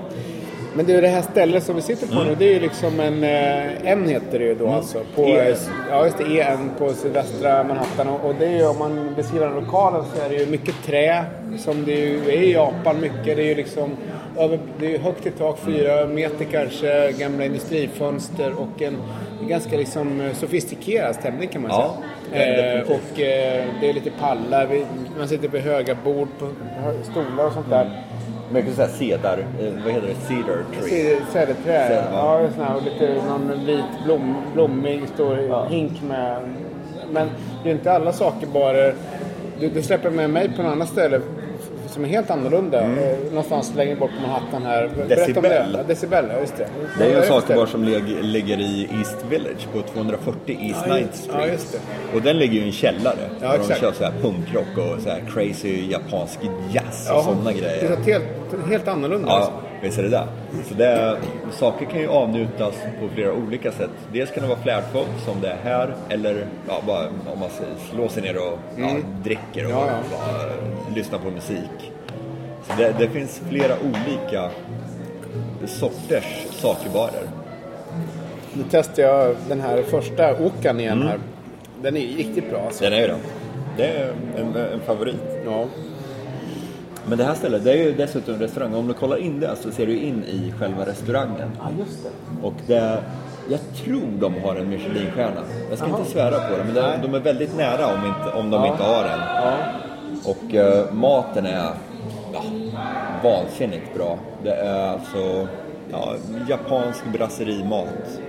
Men 0.75 0.87
du, 0.87 1.01
det 1.01 1.09
här 1.09 1.23
stället 1.23 1.63
som 1.65 1.77
vi 1.77 1.83
sitter 1.83 2.07
på 2.07 2.15
nu, 2.23 2.35
det 2.39 2.45
är 2.45 2.55
ju 2.55 2.61
liksom 2.61 3.01
en... 3.01 3.25
eh, 3.25 3.91
En 3.93 4.09
heter 4.09 4.39
det 4.39 4.45
ju 4.45 4.55
då 4.55 4.69
alltså. 4.69 4.99
På, 5.15 5.23
EN. 5.25 5.55
Ja, 5.91 6.05
just 6.05 6.19
det. 6.19 6.41
EN 6.41 6.71
på 6.79 6.93
sydvästra 6.93 7.65
Manhattan. 7.65 8.09
Och 8.09 8.29
och 8.29 8.35
det 8.39 8.47
är 8.47 8.57
ju, 8.57 8.67
om 8.67 8.79
man 8.79 9.13
beskriver 9.17 9.47
den 9.47 9.55
lokalen 9.55 10.05
så 10.15 10.25
är 10.25 10.29
det 10.29 10.35
ju 10.35 10.47
mycket 10.47 10.75
trä. 10.87 11.25
Som 11.59 11.85
det 11.85 11.93
ju 11.93 12.19
är 12.29 12.43
i 12.43 12.53
Japan 12.53 13.01
mycket. 13.01 13.25
Det 13.37 13.43
är 13.43 13.47
ju 13.47 13.55
liksom... 13.55 13.91
Över, 14.39 14.59
det 14.81 14.95
är 14.95 14.99
högt 14.99 15.27
i 15.27 15.31
tak, 15.31 15.59
fyra 15.59 16.07
meter 16.07 16.45
kanske, 16.45 17.13
gamla 17.13 17.45
industrifönster 17.45 18.53
och 18.59 18.83
en 18.83 18.97
ganska 19.49 19.77
liksom 19.77 20.21
eh, 20.21 20.33
sofistikerad 20.33 21.15
stämning 21.15 21.49
kan 21.49 21.63
man 21.63 21.71
Ja, 21.71 21.97
säga. 22.31 22.47
Eh, 22.47 22.79
definitivt. 22.79 23.13
och 23.15 23.21
eh, 23.21 23.65
det 23.81 23.89
är 23.89 23.93
lite 23.93 24.11
pallar, 24.11 24.67
vi, 24.67 24.87
man 25.19 25.29
sitter 25.29 25.49
vid 25.49 25.63
höga 25.63 25.97
bord, 26.05 26.29
på 26.39 26.49
stolar 27.11 27.47
och 27.47 27.53
sånt 27.53 27.71
där. 27.71 27.91
Mycket 28.53 28.75
såhär 28.75 28.89
cedar, 28.89 29.39
eh, 29.61 29.73
vad 29.85 29.93
heter 29.93 30.09
det, 30.09 30.15
cedar 30.15 30.65
tree. 30.81 31.17
Cederträ, 31.33 31.89
Ceder, 31.89 32.05
ja. 32.13 32.41
ja. 32.43 32.49
sån 32.57 32.65
här, 32.65 32.77
och 32.77 32.83
lite 32.83 33.15
någon 33.29 33.67
vit 33.67 33.85
blom, 34.05 34.37
blommig 34.55 35.03
stor 35.15 35.69
hink 35.71 36.03
med. 36.09 36.37
Men 37.13 37.29
det 37.65 37.71
är 37.71 37.75
inte 37.75 37.93
alla 37.93 38.13
saker 38.13 38.47
bara. 38.47 38.93
Du, 39.61 39.69
du 39.69 39.83
släpper 39.83 40.11
med 40.11 40.31
mig 40.31 40.51
på 40.57 40.63
en 40.63 40.69
annan 40.69 40.87
ställe 40.87 41.21
som 41.93 42.05
är 42.05 42.09
helt 42.09 42.31
annorlunda. 42.31 42.81
Eh, 42.81 43.19
någonstans 43.29 43.75
längre 43.77 43.97
bort 43.97 44.11
på 44.17 44.23
Manhattan 44.29 44.63
här. 44.63 44.85
Om 44.85 44.91
det. 45.09 45.15
Mm. 45.15 45.19
Decibel. 45.35 45.75
Ja, 45.79 45.83
Decibel, 45.89 46.25
just 46.41 46.57
det. 46.57 46.67
Det 46.99 47.05
är 47.05 47.09
ju 47.09 47.15
en 47.17 47.23
för 47.23 47.29
sak 47.29 47.45
ställe? 47.45 47.59
var 47.61 47.67
som 47.67 47.85
lig- 47.85 48.23
ligger 48.23 48.61
i 48.61 48.89
East 48.99 49.17
Village 49.31 49.69
på 49.73 49.83
240 49.83 50.59
East 50.61 50.85
Ja, 50.89 50.95
9th 50.95 51.01
just- 51.03 51.25
Street. 51.25 51.83
ja. 52.13 52.17
Och 52.17 52.23
den 52.23 52.39
ligger 52.39 52.55
ju 52.55 52.61
i 52.61 52.67
en 52.67 52.73
källare. 52.73 53.15
Ja, 53.41 53.47
där 53.49 53.53
de 53.59 53.61
exakt. 53.61 53.81
kör 53.81 53.93
så 53.93 54.05
här 54.05 54.13
punkrock 54.23 54.79
och 54.79 55.03
så 55.03 55.09
här 55.11 55.23
crazy 55.35 55.91
japansk 55.91 56.39
jazz 56.73 57.11
och 57.11 57.25
sådana 57.25 57.45
Det 57.45 57.51
är 57.51 57.61
grejer. 57.61 57.97
helt, 58.07 58.67
helt 58.71 58.89
annorlunda. 58.89 59.29
Alltså. 59.31 59.53
Visst 59.83 59.99
är 59.99 60.03
det 60.03 60.09
där. 60.09 60.27
Så 60.69 60.75
det, 60.75 61.17
saker 61.53 61.87
kan 61.87 62.01
ju 62.01 62.09
avnjutas 62.09 62.75
på 63.01 63.09
flera 63.15 63.33
olika 63.33 63.73
sätt. 63.73 63.91
Dels 64.13 64.31
kan 64.31 64.43
det 64.43 64.49
vara 64.49 64.59
flärdfullt 64.59 65.21
som 65.25 65.41
det 65.41 65.49
är 65.49 65.57
här 65.65 65.95
eller 66.09 66.47
ja, 66.69 66.81
bara 66.87 67.09
om 67.33 67.39
man 67.41 67.49
slår 67.91 68.09
sig 68.09 68.23
ner 68.23 68.37
och 68.37 68.59
ja, 68.77 68.89
dricker 69.25 69.65
och 69.65 69.71
Mm. 69.73 69.85
Ja, 69.85 69.87
ja. 70.11 70.17
Bara, 70.19 70.95
lyssnar 70.97 71.19
på 71.19 71.31
musik. 71.31 71.93
Så 72.67 72.73
det, 72.79 72.95
det 72.99 73.09
finns 73.09 73.43
flera 73.49 73.75
olika 73.81 74.51
sorters 75.67 76.47
sakervaror. 76.51 77.29
Nu 78.53 78.65
testar 78.71 79.03
jag 79.03 79.37
den 79.49 79.61
här 79.61 79.83
första 79.83 80.37
Okan 80.45 80.81
igen 80.81 80.93
Mm. 80.93 81.09
här. 81.09 81.19
Den 81.83 81.97
är 81.97 82.01
ju 82.01 82.17
riktigt 82.17 82.51
bra 82.51 82.61
alltså. 82.67 82.85
Den 82.85 82.93
är 82.93 83.01
ju 83.01 83.07
det. 83.07 83.17
Det 83.77 83.87
är 83.87 84.13
en, 84.39 84.57
en 84.57 84.81
favorit. 84.81 85.23
Ja. 85.45 85.65
Men 87.09 87.19
det 87.19 87.25
här 87.25 87.35
stället, 87.35 87.65
det 87.65 87.73
är 87.73 87.77
ju 87.77 87.93
dessutom 87.95 88.35
en 88.35 88.41
restaurang. 88.41 88.75
Om 88.75 88.89
du 88.89 88.95
kollar 88.95 89.17
in 89.17 89.41
där 89.41 89.55
så 89.61 89.71
ser 89.71 89.87
du 89.87 89.97
in 89.99 90.25
i 90.25 90.53
själva 90.59 90.87
restaurangen. 90.87 91.51
ja, 91.59 91.69
just 91.79 92.03
det. 92.03 92.47
Och 92.47 92.55
det, 92.67 92.99
jag 93.51 93.61
tror 93.85 94.03
de 94.21 94.35
har 94.45 94.57
en 94.57 94.69
Michelinstjärna. 94.69 95.41
Jag 95.71 95.79
ska 95.79 95.89
inte 95.89 96.11
svära 96.11 96.31
på 96.49 96.57
det, 96.57 96.65
men 96.65 96.75
de, 96.75 97.07
de 97.09 97.15
är 97.15 97.21
väldigt 97.21 97.57
nära 97.57 97.87
om, 97.87 98.07
inte, 98.07 98.39
om 98.39 98.51
de 98.51 98.65
Ja. 98.65 98.73
inte 98.73 98.83
har 98.83 99.05
en. 99.05 99.21
Ja. 99.45 99.55
Och 100.25 100.55
eh, 100.55 100.93
maten 100.93 101.47
är 101.47 101.65
ja, 102.33 102.43
vansinnigt 103.23 103.95
bra. 103.95 104.19
Det 104.45 104.55
är 104.55 104.89
alltså 104.89 105.47
ja, 105.93 106.15
japansk 106.49 107.05
brasserimat 107.13 108.21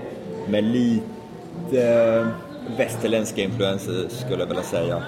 med 0.48 0.64
lite 0.64 2.28
västerländska 2.78 3.42
influenser 3.42 4.06
skulle 4.10 4.40
jag 4.40 4.48
vilja 4.48 4.64
säga. 4.64 5.02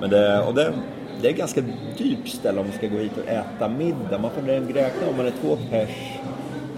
Men 0.00 0.10
det, 0.10 0.40
och 0.40 0.54
det, 0.54 0.72
det 1.22 1.28
är 1.28 1.32
ganska 1.32 1.60
dyrt 1.98 2.28
ställe 2.28 2.60
om 2.60 2.66
man 2.66 2.76
ska 2.76 2.86
gå 2.86 2.98
hit 2.98 3.12
och 3.24 3.30
äta 3.30 3.68
middag. 3.68 4.18
Man 4.22 4.30
får 4.30 4.42
räkna 4.72 5.08
om 5.10 5.16
man 5.16 5.26
är 5.26 5.32
två 5.42 5.56
pers, 5.70 5.88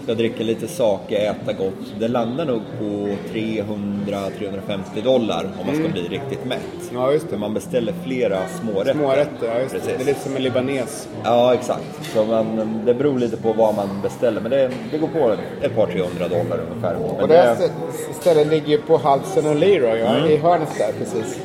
ska 0.03 0.13
dricka 0.13 0.43
lite 0.43 0.67
sake, 0.67 1.17
äta 1.17 1.53
gott. 1.53 1.93
Det 1.99 2.07
landar 2.07 2.45
nog 2.45 2.61
på 2.79 3.07
300-350 3.33 5.03
dollar 5.03 5.45
om 5.59 5.65
man 5.67 5.75
ska 5.75 5.87
bli 5.93 6.01
riktigt 6.07 6.45
mätt. 6.45 6.59
Ja, 6.93 7.11
just 7.11 7.25
det. 7.25 7.29
För 7.31 7.37
man 7.37 7.53
beställer 7.53 7.93
flera 8.05 8.37
smårätter. 8.61 8.93
Smårätter, 8.93 9.47
ja 9.47 9.59
just 9.59 9.73
det. 9.73 9.79
Precis. 9.79 9.93
Det 9.97 10.03
är 10.03 10.05
lite 10.05 10.19
som 10.19 10.35
en 10.35 10.43
libanes. 10.43 11.07
Ja, 11.23 11.53
exakt. 11.53 11.83
Så 12.13 12.25
man, 12.25 12.81
det 12.85 12.93
beror 12.93 13.19
lite 13.19 13.37
på 13.37 13.53
vad 13.53 13.75
man 13.75 13.89
beställer. 14.03 14.41
Men 14.41 14.51
det, 14.51 14.71
det 14.91 14.97
går 14.97 15.07
på 15.07 15.35
ett 15.61 15.75
par 15.75 15.87
300 15.87 16.27
dollar 16.27 16.59
ungefär. 16.71 16.95
Men 16.99 17.21
Och 17.21 17.27
det 17.27 17.37
här 17.37 17.51
st- 17.53 17.73
stället 18.21 18.47
ligger 18.47 18.67
ju 18.67 18.77
på 18.81 18.97
Hudson 18.97 19.45
och 19.49 19.55
Leroy, 19.55 19.99
ja, 19.99 20.27
i 20.27 20.37
hörnet 20.37 20.69
där 20.77 20.91
precis. 20.99 21.39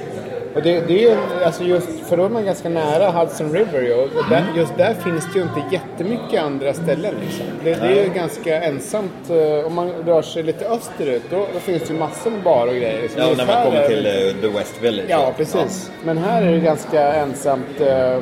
Och 0.57 0.63
det, 0.63 0.81
det 0.89 1.05
är 1.05 1.17
alltså 1.45 1.65
just, 1.65 1.89
för 2.09 2.17
då 2.17 2.25
är 2.25 2.29
man 2.29 2.45
ganska 2.45 2.69
nära 2.69 3.11
Hudson 3.11 3.53
River. 3.53 4.03
Och 4.03 4.09
där, 4.31 4.37
Mm. 4.43 4.57
just 4.57 4.77
där 4.77 4.95
finns 4.95 5.25
det 5.33 5.39
ju 5.39 5.43
inte 5.43 5.63
jättemycket 5.73 6.43
andra 6.43 6.75
ställen 6.75 7.15
liksom. 7.25 7.47
Det, 7.65 7.75
det 7.75 7.87
är 8.01 8.05
ju 8.05 8.11
ganska 8.15 8.63
ensamt. 8.63 9.31
eh, 9.31 9.67
Om 9.67 9.75
man 9.75 9.91
rör 10.07 10.23
sig 10.23 10.43
lite 10.43 10.65
österut 10.69 11.23
då, 11.31 11.47
då 11.55 11.61
finns 11.61 11.83
det 11.83 11.93
ju 11.95 11.99
massor 12.01 12.31
med 12.31 12.43
bar 12.43 12.67
och 12.67 12.73
grejer. 12.75 13.03
liksom. 13.03 13.21
Ja, 13.23 13.29
när 13.37 13.47
man 13.47 13.65
kommer 13.65 13.81
är- 13.81 13.89
till 13.89 14.07
eh, 14.07 14.41
The 14.43 14.59
West 14.59 14.75
Village. 14.83 15.07
Ja, 15.09 15.33
precis. 15.37 15.91
Men 16.05 16.19
här 16.19 16.43
är 16.43 16.53
det 16.53 16.61
ganska 16.61 17.13
ensamt. 17.13 17.81
eh, 17.81 18.19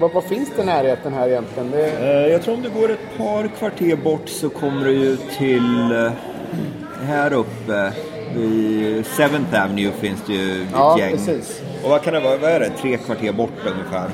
Vad, 0.00 0.12
vad 0.12 0.24
finns 0.24 0.48
det 0.56 0.64
närheten 0.64 1.12
här 1.14 1.28
egentligen? 1.28 1.70
Det, 1.70 2.28
Jag 2.28 2.42
tror 2.42 2.54
om 2.54 2.62
du 2.62 2.70
går 2.80 2.90
ett 2.90 3.18
par 3.18 3.48
kvarter 3.58 3.96
bort 3.96 4.28
så 4.28 4.48
kommer 4.48 4.84
du 4.84 4.92
ju 4.92 5.16
till 5.16 6.10
här 7.06 7.32
uppe 7.32 7.92
vid 8.34 9.04
7th 9.04 9.64
Avenue 9.64 9.92
finns 9.92 10.22
det 10.26 10.32
ju 10.32 10.62
ett 10.62 10.68
Ja, 10.72 10.98
gäng. 10.98 11.10
precis. 11.12 11.62
Och 11.84 11.90
vad 11.90 12.02
kan 12.02 12.14
det 12.14 12.20
vara? 12.20 12.36
Vad 12.36 12.50
är 12.50 12.60
det? 12.60 12.70
Tre 12.70 12.96
kvarter 12.96 13.32
bort 13.32 13.50
ungefär? 13.72 14.10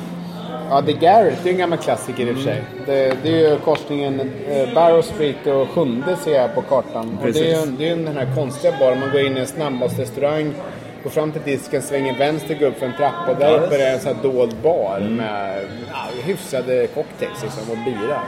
Ja, 0.71 0.83
The 0.83 0.93
Garrett, 0.93 1.39
det 1.43 1.49
är 1.49 1.53
en 1.53 1.59
gammal 1.59 1.79
klassiker 1.79 2.27
i 2.27 2.33
och 2.33 2.37
för 2.37 2.43
sig. 2.43 2.63
Det, 2.87 3.17
det 3.23 3.29
är 3.29 3.51
ju 3.51 3.59
korsningen 3.59 4.21
eh, 4.49 4.75
Barrow 4.75 5.03
Street 5.03 5.47
och 5.47 5.69
Sjunde 5.69 6.17
ser 6.17 6.35
jag 6.35 6.55
på 6.55 6.63
kartan. 6.63 7.19
Och 7.23 7.33
det 7.33 7.41
är 7.41 7.45
ju 7.45 7.53
Precis. 7.55 7.71
det 7.79 7.89
är 7.89 7.97
ju 7.97 8.05
den 8.05 8.17
här 8.17 8.29
konstiga 8.37 8.75
baren. 8.81 9.01
Man 9.01 9.11
går 9.13 9.21
in 9.21 9.37
i 9.37 9.41
en 9.41 9.47
snabbmatsrestaurang, 9.47 10.55
går 11.03 11.11
fram 11.11 11.33
till 11.33 11.43
disken, 11.45 11.83
svänger 11.83 12.19
vänster, 12.19 12.55
går 12.55 12.67
upp 12.67 12.79
för 12.79 12.87
en 12.87 12.97
trappa 12.97 13.31
och 13.33 13.37
där 13.39 13.59
uppe 13.59 13.75
är 13.75 13.79
det 13.79 13.89
en 13.91 14.01
sån 14.01 14.15
här 14.15 14.23
dold 14.23 14.57
bar 14.63 15.01
med 15.01 15.65
ja, 15.93 15.99
hyfsade 16.25 16.87
cocktails 16.87 17.43
liksom, 17.43 17.71
och 17.71 17.79
bira. 17.85 18.21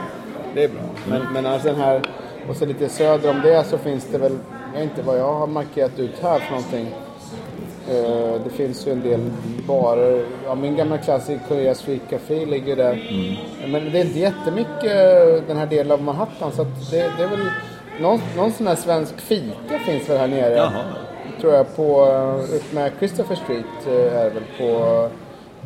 Det 0.55 0.63
är 0.63 0.67
bra. 0.67 0.81
Men, 1.07 1.33
men 1.33 1.45
alltså 1.45 1.67
den 1.67 1.79
här, 1.79 2.01
och 2.49 2.55
så 2.55 2.65
lite 2.65 2.89
söder 2.89 3.29
om 3.29 3.41
det 3.41 3.63
så 3.63 3.77
finns 3.77 4.05
det 4.11 4.17
väl, 4.17 4.37
vet 4.81 4.83
inte 4.83 5.01
vad 5.01 5.19
jag 5.19 5.33
har 5.33 5.47
markerat 5.47 5.99
ut 5.99 6.19
här 6.21 6.39
för 6.39 6.51
någonting. 6.51 6.87
Eh, 7.89 8.41
det 8.43 8.49
finns 8.49 8.87
ju 8.87 8.91
en 8.91 9.01
del 9.01 9.31
barer. 9.67 10.25
Ja, 10.45 10.55
min 10.55 10.75
gamla 10.75 10.97
klassiker 10.97 11.39
Korea 11.47 11.75
Street 11.75 12.01
Café 12.09 12.45
ligger 12.45 12.75
där. 12.75 13.11
Men 13.67 13.91
det 13.91 13.99
är 13.99 14.05
inte 14.05 14.19
jättemycket 14.19 14.83
eh, 14.85 15.47
den 15.47 15.57
här 15.57 15.65
delen 15.65 15.91
av 15.91 16.01
Manhattan. 16.01 16.51
Så 16.51 16.63
det, 16.63 17.11
det 17.17 17.23
är 17.23 17.27
väl 17.27 17.45
någon, 18.01 18.19
någon 18.37 18.51
sån 18.51 18.67
här 18.67 18.75
svensk 18.75 19.21
fika 19.21 19.79
finns 19.85 20.09
väl 20.09 20.17
här 20.17 20.27
nere. 20.27 20.55
Jaha. 20.55 20.83
Tror 21.41 21.53
jag 21.53 21.75
på, 21.75 22.05
eh, 22.05 22.55
upp 22.55 22.73
med 22.73 22.91
Christopher 22.99 23.35
Street 23.35 23.87
är 23.87 24.23
det 24.23 24.29
väl 24.29 24.43
på, 24.57 25.09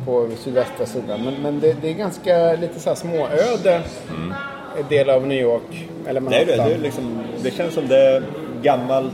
på 0.04 0.28
sydvästra 0.36 0.86
sidan. 0.86 1.24
Men, 1.24 1.34
men 1.42 1.60
det, 1.60 1.76
det 1.82 1.88
är 1.88 1.94
ganska 1.94 2.52
lite 2.52 2.80
så 2.80 2.88
här 2.88 2.96
småöde 2.96 3.82
del 4.88 5.10
av 5.10 5.26
New 5.26 5.38
York. 5.38 5.88
Eller 6.06 6.20
Manhattan. 6.20 6.46
det, 6.46 6.56
det, 6.56 6.74
är 6.74 6.78
liksom, 6.78 7.22
det 7.42 7.50
känns 7.50 7.74
som 7.74 7.88
det 7.88 7.96
är 7.96 8.22
gammalt 8.62 9.12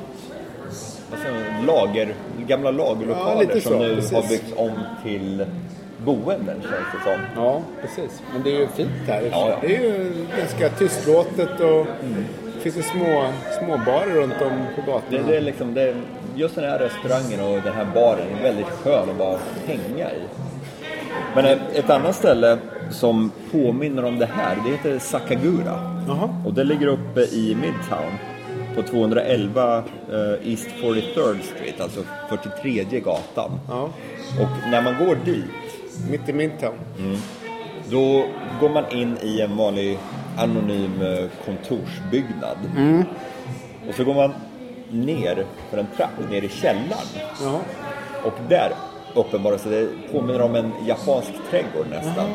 lager, 1.66 2.14
gamla 2.46 2.70
lagerlokaler 2.70 3.46
Ja, 3.54 3.60
som 3.60 3.72
så, 3.72 3.78
nu 3.78 3.94
precis. 3.94 4.12
har 4.12 4.28
byggts 4.28 4.52
om 4.56 4.72
till 5.02 5.44
boenden 6.04 6.60
känns 6.62 6.72
det 7.04 7.10
som. 7.10 7.42
Ja, 7.44 7.60
precis. 7.82 8.22
Men 8.32 8.42
det 8.42 8.50
är 8.56 8.60
ju 8.60 8.66
fint 8.68 8.90
här. 9.06 9.22
Ja, 9.30 9.48
ja. 9.50 9.56
Det 9.60 9.76
är 9.76 9.80
ju 9.80 10.12
ganska 10.38 10.68
tystlåtet 10.68 11.60
och 11.60 11.86
det 12.54 12.60
finns 12.60 12.76
ju 12.76 12.82
små, 12.82 13.26
små 13.58 13.76
barer 13.86 14.14
runt 14.14 14.32
om 14.42 14.66
på 14.76 14.80
Det, 14.80 14.92
gatorna. 14.92 15.28
det 15.28 15.36
är 15.36 15.40
liksom, 15.40 15.74
det, 15.74 15.94
just 16.34 16.54
den 16.54 16.64
här 16.64 16.78
restaurangen 16.78 17.40
och 17.40 17.62
den 17.62 17.72
här 17.74 17.86
baren 17.94 18.26
är 18.38 18.42
väldigt 18.42 18.66
skön 18.66 19.10
att 19.10 19.18
bara 19.18 19.38
hänga 19.66 20.10
i. 20.10 20.20
Men 21.34 21.44
ett, 21.74 21.90
annat 21.90 22.14
ställe 22.14 22.58
som 22.90 23.30
påminner 23.52 24.04
om 24.04 24.18
det 24.18 24.26
här, 24.26 24.56
det 24.64 24.70
heter 24.70 24.98
Sakagura. 24.98 26.02
Jaha. 26.08 26.28
Och 26.46 26.54
det 26.54 26.64
ligger 26.64 26.86
uppe 26.86 27.20
i 27.20 27.56
Midtown 27.60 28.12
på 28.76 28.82
211 28.82 29.76
eh, 30.12 30.50
East 30.52 30.68
43rd 30.82 31.42
Street, 31.42 31.80
alltså 31.80 32.00
43 32.28 33.00
gatan. 33.00 33.50
Ja, 33.68 33.90
Och 34.40 34.70
när 34.70 34.82
man 34.82 35.06
går 35.06 35.18
dit, 35.24 35.44
mitt 36.10 36.28
i 36.28 36.32
Midtown. 36.32 36.74
då 37.90 38.24
går 38.60 38.68
man 38.68 38.84
in 38.92 39.16
i 39.22 39.40
en 39.40 39.56
vanlig 39.56 39.98
anonym 40.38 41.02
eh, 41.02 41.24
kontorsbyggnad. 41.44 42.56
Och 43.88 43.94
så 43.94 44.04
går 44.04 44.14
man 44.14 44.32
ner 44.90 45.46
för 45.70 45.78
en 45.78 45.86
trapp, 45.96 46.30
ner 46.30 46.42
i 46.42 46.48
källaren. 46.48 47.06
Jaha. 47.42 47.58
Och 48.24 48.34
där 48.48 48.72
uppe 49.14 49.38
bara 49.38 49.58
så 49.58 49.68
det 49.68 49.88
påminner 50.12 50.42
om 50.42 50.54
en 50.54 50.72
japansk 50.86 51.32
trädgård 51.50 51.86
nästan. 51.90 52.30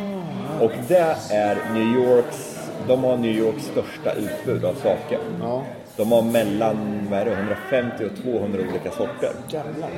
Och 0.62 0.72
det 0.88 1.16
är 1.32 1.58
New 1.74 1.96
Yorks, 1.96 2.60
de 2.88 3.04
har 3.04 3.18
New 3.18 3.32
Yorks 3.36 3.64
största 3.66 4.12
utbud 4.14 4.66
av 4.66 4.74
saker. 4.74 5.20
Ja. 5.42 5.64
De 6.02 6.12
har 6.12 6.22
mellan 6.22 7.08
vad 7.10 7.20
är 7.20 7.26
det, 7.26 7.32
150 7.32 8.06
och 8.06 8.24
200 8.24 8.60
olika 8.70 8.92
sorter. 8.92 9.32
Jävlar. 9.48 9.90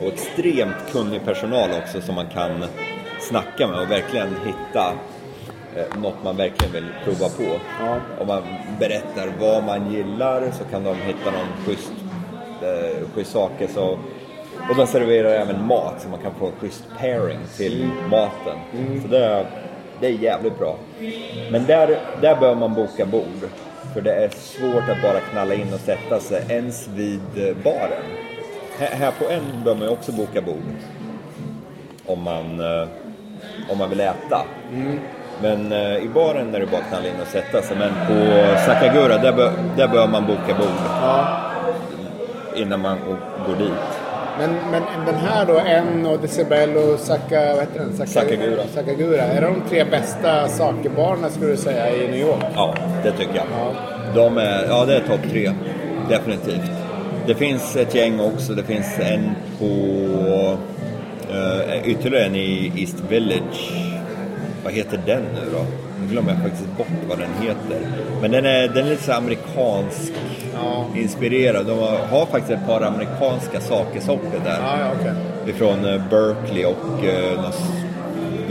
Och 0.00 0.06
extremt 0.06 0.92
kunnig 0.92 1.24
personal 1.24 1.70
också 1.82 2.00
som 2.00 2.14
man 2.14 2.26
kan 2.26 2.64
snacka 3.20 3.68
med 3.68 3.80
och 3.80 3.90
verkligen 3.90 4.28
hitta 4.28 4.92
eh, 5.76 5.98
något 6.00 6.24
man 6.24 6.36
verkligen 6.36 6.72
vill 6.72 6.86
prova 7.04 7.28
på. 7.28 7.60
Ja. 7.80 7.96
Om 8.20 8.26
man 8.26 8.42
berättar 8.80 9.32
vad 9.40 9.64
man 9.64 9.92
gillar 9.92 10.50
så 10.58 10.64
kan 10.64 10.84
de 10.84 10.94
hitta 10.94 11.30
någon 11.30 11.64
schysst, 11.66 11.92
eh, 12.62 13.08
schysst 13.14 13.32
saker. 13.32 13.68
Så, 13.74 13.98
och 14.70 14.76
de 14.76 14.86
serverar 14.86 15.30
även 15.30 15.66
mat 15.66 15.94
så 15.98 16.08
man 16.08 16.20
kan 16.20 16.34
få 16.34 16.46
en 16.46 16.52
schysst 16.60 16.84
pairing 16.98 17.40
till 17.56 17.90
maten. 18.10 18.58
Så 19.02 19.08
det, 19.08 19.46
det 20.00 20.06
är 20.06 20.10
jävligt 20.10 20.58
bra. 20.58 20.76
Men 21.50 21.66
där, 21.66 21.98
där 22.20 22.36
bör 22.40 22.54
man 22.54 22.74
boka 22.74 23.06
bord. 23.06 23.48
För 23.98 24.04
det 24.04 24.14
är 24.14 24.28
svårt 24.28 24.88
att 24.88 25.02
bara 25.02 25.20
knalla 25.20 25.54
in 25.54 25.74
och 25.74 25.80
sätta 25.80 26.20
sig 26.20 26.44
ens 26.48 26.88
vid 26.88 27.20
eh, 27.36 27.56
baren. 27.64 28.02
Här, 28.78 29.10
på 29.10 29.30
en 29.30 29.64
bör 29.64 29.74
man 29.74 29.82
ju 29.82 29.88
också 29.88 30.12
boka 30.12 30.40
bord. 30.40 30.62
Om 32.06 32.22
man, 32.22 32.60
eh, 32.60 32.88
om 33.70 33.78
man 33.78 33.90
vill 33.90 34.00
äta. 34.00 34.42
Men 35.42 35.72
eh, 35.72 35.96
i 35.96 36.08
baren 36.14 36.54
är 36.54 36.60
det 36.60 36.66
bara 36.66 36.80
att 36.80 36.88
knalla 36.88 37.08
in 37.08 37.20
och 37.20 37.26
sätta 37.26 37.62
sig. 37.62 37.76
Men 37.76 37.90
på 38.06 38.14
Sakagura, 38.66 39.18
där 39.18 39.32
bör, 39.32 39.52
där 39.76 39.88
bör 39.88 40.06
man 40.06 40.26
boka 40.26 40.54
bord. 40.58 40.78
Innan 42.56 42.80
man 42.80 42.98
går 43.46 43.56
dit. 43.56 43.97
Men, 44.38 44.50
men 44.70 44.82
den 45.06 45.14
här 45.14 45.46
då, 45.46 45.58
En 45.58 46.06
och 46.06 46.18
Decibel 46.20 46.76
och 46.76 46.98
Saka, 46.98 47.54
vad 47.54 47.60
heter 47.60 47.78
den? 47.78 47.96
Saka, 47.96 48.10
Sakagura. 48.10 48.62
Sakagura. 48.74 49.22
Är 49.22 49.42
de 49.42 49.62
tre 49.68 49.84
bästa 49.84 50.48
sakerbarerna 50.48 51.30
skulle 51.30 51.50
du 51.50 51.56
säga 51.56 51.96
i 51.96 52.08
New 52.08 52.20
York? 52.20 52.44
Ja, 52.54 52.74
det 53.02 53.12
tycker 53.12 53.34
jag. 53.34 53.44
Ja. 53.52 53.72
De 54.14 54.38
är, 54.38 54.66
ja, 54.68 54.84
det 54.84 54.96
är 54.96 55.00
topp 55.00 55.20
tre. 55.30 55.52
Definitivt. 56.08 56.70
Det 57.26 57.34
finns 57.34 57.76
ett 57.76 57.94
gäng 57.94 58.20
också. 58.20 58.52
Det 58.52 58.62
finns 58.62 58.98
en 58.98 59.30
på... 59.58 59.64
Uh, 61.34 61.88
ytterligare 61.88 62.24
en 62.24 62.36
i 62.36 62.72
East 62.76 62.96
Village. 63.08 63.72
Vad 64.64 64.72
heter 64.72 65.00
den 65.06 65.22
nu 65.22 65.50
då? 65.52 65.87
Nu 66.02 66.08
glömmer 66.12 66.32
jag 66.32 66.42
faktiskt 66.42 66.76
bort 66.76 66.86
vad 67.08 67.18
den 67.18 67.30
heter. 67.42 67.86
Men 68.20 68.30
den 68.30 68.46
är, 68.46 68.68
den 68.68 68.86
är 68.86 68.90
lite 68.90 69.02
så 69.02 69.12
amerikansk 69.12 70.12
Ja. 70.54 70.84
inspirerad. 70.96 71.66
De 71.66 71.78
har, 71.78 71.98
har 71.98 72.26
faktiskt 72.26 72.50
ett 72.50 72.66
par 72.66 72.80
amerikanska 72.82 73.60
sakersorter 73.60 74.40
där. 74.44 74.58
Ja, 74.62 74.76
ja, 74.80 74.86
okej. 75.00 75.12
Ifrån 75.54 75.84
eh, 75.84 76.02
Berkeley 76.10 76.64
och 76.64 77.04
något 77.42 77.54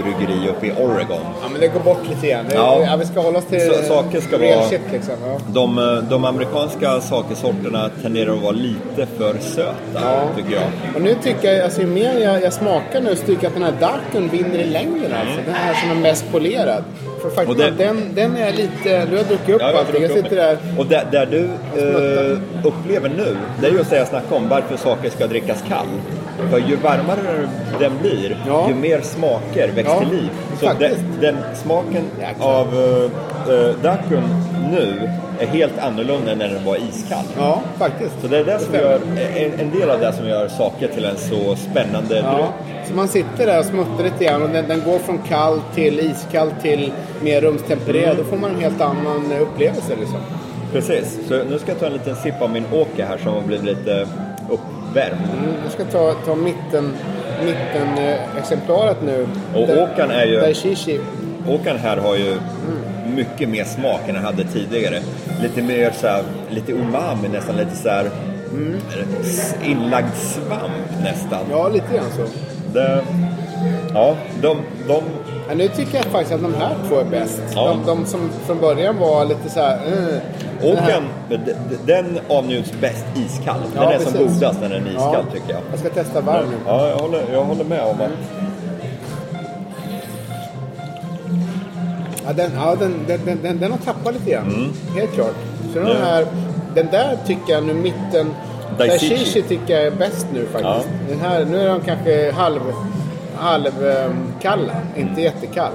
bryggeri 0.04 0.50
uppe 0.50 0.68
i 0.68 0.72
Oregon. 0.72 1.20
Ja, 1.42 1.48
men 1.52 1.62
det 1.62 1.68
går 1.68 1.80
bort 1.80 2.10
lite 2.10 2.28
grann. 2.28 2.46
Ja. 2.54 2.80
ja. 2.86 2.96
vi 2.98 3.06
ska 3.06 3.20
hålla 3.22 3.38
oss 3.40 3.46
till 3.46 3.62
Så- 3.62 3.84
saker 3.84 4.22
ska 4.22 4.38
vara- 4.38 4.64
shit 4.70 4.82
liksom. 4.92 5.14
Ja. 5.26 5.38
De, 5.48 5.78
eh, 5.78 6.04
de 6.10 6.26
amerikanska 6.26 7.02
sakersorterna 7.02 7.90
tenderar 8.02 8.34
att 8.34 8.42
vara 8.42 8.52
lite 8.52 9.08
för 9.18 9.36
söta, 9.40 9.74
Ja. 9.94 10.22
tycker 10.38 10.52
jag. 10.56 10.64
Och 10.96 11.02
nu 11.02 11.16
tycker 11.24 11.54
jag, 11.54 11.64
alltså 11.64 11.82
ju 11.82 11.88
mer 11.88 12.20
jag, 12.20 12.42
jag 12.44 12.54
smakar 12.54 13.02
nu 13.02 13.16
så 13.16 13.26
tycker 13.26 13.44
jag 13.44 13.48
att 13.50 13.54
den 13.54 13.64
här 13.64 13.74
Darkun 13.82 14.30
vinner 14.30 14.60
i 14.60 14.64
längden 14.70 15.12
alltså. 15.22 15.42
Den 15.46 15.54
här 15.56 15.74
som 15.74 15.92
är 15.92 15.96
mest 16.02 16.32
polerad. 16.32 16.84
För 17.22 17.30
faktum 17.30 17.58
det- 17.58 17.72
den, 17.72 17.98
den 18.16 18.38
är 18.38 18.52
lite, 18.54 19.06
du 19.06 19.18
har 19.18 19.24
druckit 19.24 19.56
upp 19.56 19.62
Ja, 19.62 19.72
jag, 19.72 19.80
allting. 19.80 20.02
Jag 20.02 20.12
sitter 20.12 20.36
där. 20.36 20.58
Och 20.78 20.86
där, 20.86 21.04
där 21.12 21.26
du 21.26 21.44
eh, 21.82 22.38
upplever 22.68 23.10
nu, 23.10 23.38
det 23.62 23.68
är 23.68 23.72
just 23.72 23.90
det 23.90 23.98
jag 23.98 24.08
snackade 24.08 24.36
om, 24.36 24.50
varför 24.50 24.78
saker 24.78 25.10
ska 25.10 25.28
drickas 25.28 25.64
kall. 25.70 25.88
För 26.52 26.58
ju 26.58 26.76
varmare 26.76 27.50
den 27.80 27.92
blir, 28.02 28.38
Ja. 28.48 28.68
ju 28.70 28.76
mer 28.76 29.02
smaker 29.02 29.68
väcks 29.76 29.90
Ja, 29.90 30.00
till 30.00 30.10
liv. 30.10 30.30
Så 30.60 30.66
den, 30.80 30.92
den 31.22 31.38
smaken 31.56 32.04
av 32.40 32.76
uh, 32.76 33.76
Dakun 33.84 34.24
nu 34.72 35.10
är 35.40 35.46
helt 35.48 35.80
annorlunda 35.80 36.32
än 36.32 36.38
när 36.38 36.48
den 36.50 36.66
var 36.66 36.76
iskall. 36.76 37.26
Ja, 37.38 37.62
faktiskt. 37.78 38.22
Så 38.22 38.28
det 38.28 38.38
är 38.38 38.44
det 38.44 38.60
som 38.60 38.74
gör, 38.74 39.00
en, 39.36 39.60
en 39.60 39.80
del 39.80 39.90
av 39.90 40.00
det 40.00 40.14
som 40.14 40.28
gör 40.28 40.48
saker 40.48 40.88
till 40.88 41.06
en 41.06 41.18
så 41.18 41.56
spännande 41.56 42.18
Ja, 42.18 42.34
dryck. 42.34 42.88
så 42.88 42.94
man 42.94 43.08
sitter 43.08 43.46
där 43.46 43.60
och 43.60 43.66
smuttar 43.66 44.04
lite 44.04 44.26
grann 44.26 44.42
och 44.44 44.50
den, 44.50 44.68
den 44.68 44.82
går 44.86 45.00
från 45.00 45.18
kall 45.18 45.62
till 45.76 46.00
iskall 46.00 46.52
till 46.62 46.92
mer 47.22 47.42
rumstempererad. 47.42 48.18
Då 48.18 48.24
får 48.24 48.38
man 48.38 48.50
en 48.56 48.62
helt 48.62 48.82
annan 48.82 49.32
eh, 49.32 49.42
upplevelse 49.42 49.96
liksom. 50.00 50.20
Precis, 50.74 51.20
så 51.28 51.34
nu 51.50 51.60
ska 51.60 51.72
jag 51.72 51.80
ta 51.80 51.86
en 51.86 51.94
liten 51.94 52.16
sipp 52.16 52.42
av 52.42 52.50
min 52.50 52.66
åker 52.74 53.06
här 53.06 53.18
som 53.18 53.34
har 53.34 53.42
blivit 53.42 53.66
lite 53.66 54.08
uppvärmd. 54.98 55.22
Mm, 55.40 55.54
jag 55.64 55.72
ska 55.72 55.84
ta, 55.86 56.14
ta 56.26 56.36
mitten, 56.36 56.94
mitten 57.46 57.98
eh, 57.98 58.38
exemplaret 58.38 58.98
nu. 59.06 59.28
Och 59.56 59.68
Där- 59.68 59.84
åkern 59.84 60.12
är 60.12 60.26
ju- 60.26 60.40
Daishishi. 60.40 61.00
Åkern 61.50 61.78
här 61.78 61.98
har 61.98 62.16
ju 62.16 62.36
mycket 63.16 63.50
mer 63.50 63.64
smak 63.64 64.00
än 64.08 64.16
den 64.16 64.24
hade 64.24 64.44
tidigare. 64.44 65.00
Lite 65.42 65.62
mer 65.62 65.92
så 66.02 66.08
här, 66.08 66.24
lite 66.50 66.72
umami 66.72 67.28
nästan, 67.34 67.56
lite 67.58 67.76
så 67.76 67.90
här 67.90 68.10
s- 69.22 69.56
inlagd 69.66 70.14
svamp 70.16 71.04
nästan. 71.04 71.40
Ja, 71.52 71.68
lite 71.70 71.94
grann 71.96 72.06
så. 72.16 72.22
det, 72.74 73.02
ja, 73.94 74.16
de, 74.42 74.58
de, 74.88 75.02
Ja, 75.50 75.56
nu 75.56 75.68
tycker 75.68 75.96
jag 75.98 76.06
faktiskt 76.06 76.34
att 76.34 76.42
de 76.42 76.54
här 76.54 76.76
två 76.90 77.00
är 77.00 77.04
bäst. 77.06 77.42
Ja. 77.56 77.68
De, 77.68 77.86
de 77.86 78.06
som 78.06 78.30
från 78.46 78.60
början 78.60 78.98
var 78.98 79.26
lite 79.26 79.50
så 79.50 79.60
här... 79.60 79.76
Uh, 79.88 80.18
d- 81.30 81.54
den 81.86 82.20
avnjuts 82.30 82.72
bäst 82.82 83.06
iskall. 83.16 83.60
Den 83.74 83.84
Ja, 83.84 83.92
är 83.94 84.00
som 84.00 84.14
precis. 84.14 84.34
godast 84.40 84.62
när 84.62 84.70
den 84.70 84.84
är 84.88 84.90
iskall 84.90 85.26
Ja. 85.28 85.32
tycker 85.34 85.54
jag. 85.54 85.62
Jag 85.72 85.80
ska 85.80 85.90
testa 85.90 86.22
varm 86.22 86.46
nu. 86.50 86.56
Ja, 86.68 86.88
jag 86.90 86.98
håller, 86.98 87.22
jag 87.34 87.44
håller 87.44 87.64
med 87.64 87.82
om 87.84 88.02
att 88.02 88.12
Ja, 92.26 92.34
den, 92.34 92.52
ja, 92.56 92.76
den, 92.80 92.94
den, 93.08 93.20
den, 93.26 93.40
den, 93.44 93.60
den 93.60 93.72
har 93.72 93.78
tappat 93.80 94.14
lite 94.14 94.32
grann. 94.32 94.48
Mm. 94.48 94.72
Helt 94.96 95.14
klart. 95.14 95.36
Så 95.74 95.80
den 95.80 95.98
här... 96.02 96.26
Den 96.76 96.88
där 96.92 97.18
tycker 97.28 97.54
jag 97.54 97.64
nu 97.64 97.74
mitten... 97.74 98.34
Daishichi 98.78 99.42
tycker 99.42 99.74
jag 99.74 99.84
är 99.84 99.92
bäst 99.92 100.28
nu 100.34 100.46
faktiskt. 100.46 100.90
Den 101.10 101.20
här, 101.20 101.46
nu 101.46 101.60
är 101.62 101.68
de 101.70 101.82
kanske 101.82 102.32
halv... 102.32 102.60
Halv 103.36 103.84
um, 103.84 104.34
kalla, 104.42 104.74
inte 104.96 105.22
jättekall. 105.22 105.72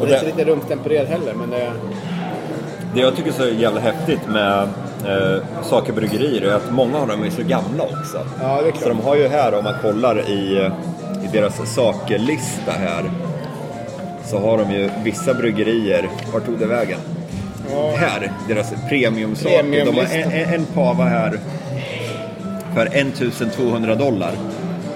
Och 0.00 0.06
det 0.06 0.12
är 0.12 0.24
inte 0.24 0.36
lite 0.38 0.50
rumstempererad 0.50 1.06
heller, 1.06 1.34
men 1.34 1.50
det... 1.50 1.72
Det 2.98 3.02
jag 3.02 3.16
tycker 3.16 3.30
är 3.30 3.34
så 3.34 3.48
jävla 3.48 3.80
häftigt 3.80 4.28
med 4.28 4.62
eh, 5.06 5.42
Sake 5.62 5.92
Bryggerier 5.92 6.42
är 6.42 6.54
att 6.54 6.70
många 6.70 6.98
av 6.98 7.08
dem 7.08 7.22
är 7.22 7.30
så 7.30 7.42
gamla 7.42 7.82
också. 7.82 8.26
Ja, 8.40 8.62
det 8.62 8.68
är 8.68 8.70
klart. 8.70 8.82
Så 8.82 8.88
de 8.88 9.00
har 9.00 9.16
ju 9.16 9.28
här, 9.28 9.54
om 9.54 9.64
man 9.64 9.74
kollar 9.82 10.28
i, 10.30 10.70
i 11.24 11.28
deras 11.32 11.74
sakelista 11.74 12.72
här, 12.72 13.10
så 14.24 14.38
har 14.38 14.58
de 14.58 14.72
ju 14.72 14.90
vissa 15.04 15.34
bryggerier, 15.34 16.08
vart 16.32 16.46
tog 16.46 16.58
det 16.58 16.66
vägen? 16.66 16.98
Ja. 17.72 17.94
Här, 17.96 18.32
deras 18.48 18.72
premiumsaker. 18.88 19.84
De 19.84 19.96
har 19.96 20.04
en, 20.04 20.54
en 20.54 20.64
pava 20.64 21.04
här 21.04 21.38
för 22.74 22.86
1200 22.86 23.94
dollar. 23.94 24.32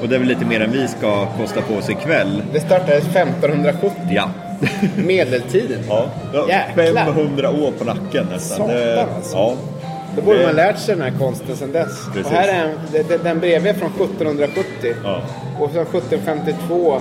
Och 0.02 0.08
det 0.08 0.14
är 0.14 0.18
väl 0.18 0.28
lite 0.28 0.44
mer 0.44 0.60
än 0.60 0.72
vi 0.72 0.88
ska 0.88 1.26
kosta 1.26 1.62
på 1.62 1.74
oss 1.74 1.90
ikväll. 1.90 2.42
Det 2.52 2.60
startades 2.60 3.04
1570. 3.06 3.96
Ja. 4.10 4.30
Medeltiden. 4.96 5.80
ja. 5.88 6.04
ja 6.34 6.48
Jäklar. 6.48 7.04
500 7.04 7.50
år 7.50 7.72
på 7.78 7.84
nacken 7.84 8.26
nästan. 8.32 8.56
Satan, 8.68 9.08
alltså. 9.16 9.36
Ja. 9.36 9.54
Då 10.16 10.22
borde 10.22 10.46
man 10.46 10.54
lärt 10.56 10.78
sig 10.78 10.94
den 10.96 11.04
här 11.04 11.18
konsten 11.18 11.56
sedan 11.56 11.72
dess. 11.72 12.06
Precis. 12.14 12.26
Och 12.26 12.32
här 12.32 12.48
är 12.48 12.64
en, 12.68 12.70
den- 12.92 13.04
den, 13.08 13.20
den 13.24 13.40
bredvid 13.40 13.70
är 13.70 13.78
från 13.78 13.90
1770. 13.90 14.94
Ja. 15.04 15.20
Och 15.60 15.70
sen 15.72 15.82
1752. 15.82 17.00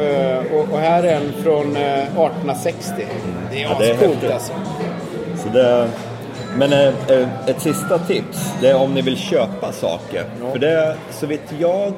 Eh, 0.00 0.38
och, 0.54 0.72
och 0.72 0.78
här 0.78 1.02
är 1.02 1.16
en 1.16 1.32
från 1.42 1.76
eh, 1.76 1.82
1860. 2.02 2.92
Det 3.50 3.56
är 3.58 3.62
Ja, 3.62 3.76
det 3.80 3.86
är 3.90 3.94
ascoolt 3.94 4.12
häftigt. 4.14 4.30
alltså. 4.32 4.52
Så 5.42 5.48
det, 5.48 5.88
men 6.56 6.72
eh, 6.72 6.88
eh, 6.88 7.28
ett 7.46 7.60
sista 7.60 7.98
tips, 7.98 8.52
det 8.60 8.68
är 8.70 8.76
om 8.76 8.94
ni 8.94 9.02
vill 9.02 9.16
köpa 9.16 9.72
saker. 9.72 10.24
För 10.52 10.58
det, 10.58 10.96
så 11.10 11.26
vitt 11.26 11.54
jag 11.58 11.92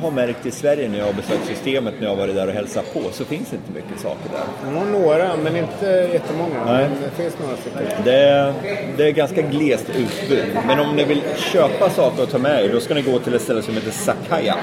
har 0.00 0.10
märkt 0.10 0.46
i 0.46 0.50
Sverige 0.50 0.88
när 0.88 0.98
jag 0.98 1.06
har 1.06 1.12
besökt 1.12 1.46
systemet, 1.46 1.94
när 1.98 2.06
jag 2.06 2.10
har 2.10 2.16
varit 2.16 2.34
där 2.34 2.46
och 2.46 2.52
hälsat 2.52 2.94
på, 2.94 3.00
så 3.12 3.24
finns 3.24 3.50
det 3.50 3.56
inte 3.56 3.72
mycket 3.72 4.00
saker 4.02 4.30
där. 4.32 4.78
Har 4.78 4.86
några, 4.86 5.36
men 5.36 5.56
inte 5.56 5.86
jättemånga. 6.12 6.64
Nej. 6.66 6.88
Men 6.88 7.02
det 7.02 7.22
finns 7.22 7.34
några 7.42 7.56
stycken. 7.56 8.04
Det 8.04 8.18
är, 8.18 8.54
det 8.96 9.06
är 9.06 9.10
ganska 9.10 9.42
glest 9.42 9.86
utbud. 9.88 10.44
Men 10.66 10.80
om 10.80 10.96
ni 10.96 11.04
vill 11.04 11.22
köpa 11.52 11.90
saker 11.90 12.22
och 12.22 12.30
ta 12.30 12.38
med 12.38 12.64
er, 12.64 12.72
då 12.72 12.80
ska 12.80 12.94
ni 12.94 13.02
gå 13.02 13.18
till 13.18 13.34
ett 13.34 13.42
ställe 13.42 13.62
som 13.62 13.74
heter 13.74 13.90
Sakaya. 13.90 14.56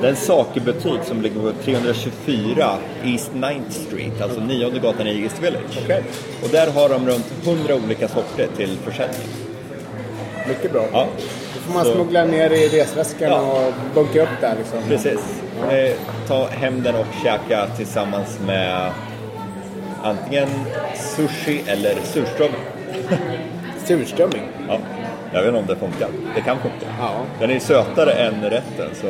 Det 0.00 0.06
är 0.06 0.10
en 0.10 0.16
sakebutik 0.16 1.00
som 1.04 1.22
ligger 1.22 1.40
på 1.40 1.52
324 1.64 2.76
East 3.04 3.30
9th 3.32 3.70
Street, 3.70 4.22
alltså 4.22 4.40
nionde 4.40 4.78
gatan 4.80 5.06
i 5.06 5.22
East 5.22 5.42
Village. 5.42 5.78
Okej. 5.84 6.02
Och 6.42 6.48
där 6.48 6.70
har 6.70 6.88
de 6.88 7.06
runt 7.06 7.26
100 7.44 7.74
olika 7.74 8.08
sorter 8.08 8.48
till 8.56 8.76
försäljning. 8.84 9.28
Mycket 10.48 10.72
bra. 10.72 10.84
Ja. 10.92 11.06
Får 11.66 11.74
man 11.74 11.84
Så- 11.84 11.92
smuggla 11.94 12.24
ner 12.24 12.50
i 12.50 12.68
resväskan 12.68 13.30
Ja. 13.30 13.40
och 13.40 13.72
bunkra 13.94 14.22
upp 14.22 14.28
där 14.40 14.54
liksom. 14.58 14.78
Precis. 14.88 15.42
Eh, 15.70 15.96
ta 16.28 16.46
hem 16.48 16.82
den 16.82 16.94
och 16.94 17.06
käka 17.22 17.66
tillsammans 17.76 18.38
med 18.46 18.90
antingen 20.02 20.48
sushi 21.16 21.62
eller 21.66 21.94
surströmming. 22.04 22.60
Surströmming. 23.84 24.42
Ja. 24.68 24.78
Jag 25.32 25.40
vet 25.42 25.48
inte 25.48 25.58
om 25.58 25.66
det 25.66 25.76
funkar. 25.76 26.08
Det 26.34 26.40
kan 26.40 26.56
funka. 26.58 26.86
Ja. 27.00 27.10
Den 27.40 27.50
är 27.50 27.58
sötare 27.58 28.12
än 28.12 28.42
rätten 28.42 28.88
så 29.00 29.06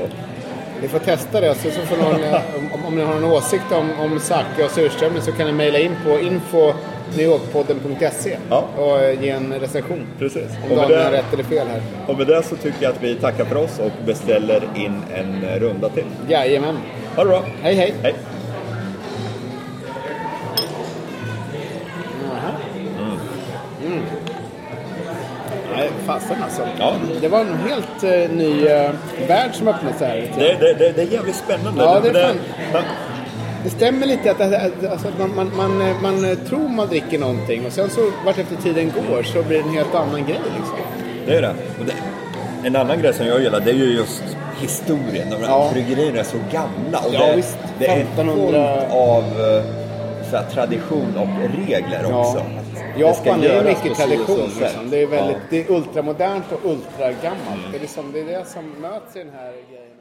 Vi 0.80 0.88
får 0.88 0.98
testa 0.98 1.40
det. 1.40 1.54
Så, 1.54 1.70
så 1.70 1.80
får 1.80 1.96
någon, 1.96 2.14
om, 2.74 2.84
om 2.86 2.96
ni 2.96 3.02
har 3.04 3.14
någon 3.14 3.24
åsikt 3.32 3.72
om, 3.72 3.90
om 4.00 4.20
sake 4.20 4.64
och 4.64 4.70
surströmming 4.70 5.22
så 5.22 5.32
kan 5.32 5.46
ni 5.46 5.52
mejla 5.52 5.78
in 5.78 5.96
på 6.04 6.18
info 6.20 6.72
newyorkpodden.se 7.16 8.36
Ja. 8.50 8.64
och 8.78 9.00
eh, 9.00 9.22
ge 9.24 9.30
en 9.30 9.52
recension. 9.60 10.06
precis. 10.18 10.48
Om 10.70 10.76
Daniel 10.76 11.02
har 11.02 11.10
rätt 11.10 11.32
eller 11.32 11.44
fel 11.44 11.66
här. 11.68 11.82
och 12.06 12.18
med 12.18 12.26
det 12.26 12.42
så 12.42 12.56
tycker 12.56 12.82
jag 12.82 12.92
att 12.92 13.02
vi 13.02 13.14
tackar 13.14 13.44
för 13.44 13.56
oss 13.56 13.78
och 13.78 13.90
beställer 14.06 14.62
in 14.76 15.02
en 15.14 15.58
runda 15.60 15.88
till. 15.88 16.04
Jajamän. 16.28 16.78
Ha 17.16 17.24
det 17.24 17.28
bra! 17.28 17.42
Hej 17.62 17.74
hej. 17.74 17.94
Hej! 18.02 18.14
Jaha. 22.28 22.52
Mm. 23.86 24.02
Nej, 25.76 25.90
fasen 26.06 26.36
alltså. 26.42 26.62
Ja. 26.78 26.94
Det 27.20 27.28
var 27.28 27.40
en 27.40 27.54
helt 27.68 28.02
eh, 28.04 28.36
ny 28.36 28.66
eh, 28.66 28.90
värld 29.28 29.54
som 29.54 29.68
öppnade 29.68 29.96
sig 29.98 30.08
här. 30.08 30.30
Det, 30.38 30.56
det, 30.60 30.74
det, 30.78 30.92
det 30.96 31.02
är 31.02 31.06
jävligt 31.12 31.36
spännande. 31.36 31.82
Ja, 31.82 32.00
det 32.00 32.08
är 32.08 32.26
fan. 32.26 32.36
man, 32.72 32.82
Det 33.64 33.70
stämmer 33.70 34.06
lite 34.06 34.30
att, 34.30 34.40
alltså, 34.40 35.08
man, 35.18 35.34
man, 35.36 35.50
man, 35.56 35.82
eh, 35.88 36.00
man 36.02 36.24
eh, 36.30 36.38
tror 36.38 36.68
man 36.68 36.88
dricker 36.88 37.18
någonting 37.18 37.66
och 37.66 37.72
sen 37.72 37.90
så 37.90 38.10
vart 38.24 38.38
efter 38.38 38.56
tiden 38.56 38.92
går 39.08 39.22
så 39.22 39.42
blir 39.42 39.58
det 39.58 39.64
en 39.68 39.74
helt 39.74 39.94
annan 39.94 40.24
grej 40.26 40.40
liksom. 40.58 40.76
Det 41.26 41.36
är 41.36 41.42
det. 41.42 41.54
Det. 41.86 41.92
En 42.66 42.76
annan 42.76 43.00
grej 43.02 43.14
som 43.14 43.26
jag 43.26 43.40
gillar 43.42 43.60
det 43.60 43.70
är 43.70 43.74
ju 43.74 43.84
just 43.96 44.22
historien. 44.60 45.30
De 45.30 45.36
Ja. 45.42 45.70
bryggerierna 45.72 46.18
är 46.18 46.24
så 46.24 46.36
gamla. 46.52 46.98
Och 46.98 47.14
Ja, 47.14 47.26
det, 47.26 47.36
visst. 47.36 47.58
det 47.78 47.86
är 47.86 48.00
1500 48.00 48.76
fullt 48.80 48.92
av 48.92 49.22
eh, 49.22 49.64
så 50.30 50.36
här, 50.36 50.44
tradition 50.50 51.16
och 51.16 51.58
regler 51.68 52.04
också. 52.14 52.42
Det 52.96 53.14
ska 53.14 53.28
Japan 53.28 53.44
är 53.44 53.64
mycket 53.64 53.96
tradition. 53.96 54.50
sätt. 54.50 54.60
Liksom. 54.60 54.90
Det 54.90 55.02
är 55.02 55.06
väldigt 55.06 55.36
Ja. 55.36 55.46
det 55.50 55.60
är 55.60 55.70
ultramodernt 55.70 56.44
och 56.52 56.70
ultragammalt. 56.70 57.60
Det, 57.70 57.76
är 57.76 57.80
liksom, 57.80 58.12
det 58.12 58.20
är 58.20 58.24
det 58.24 58.44
som 58.46 58.64
möts 58.80 59.16
i 59.16 59.18
den 59.18 59.32
här 59.36 59.52
grejen. 59.70 59.93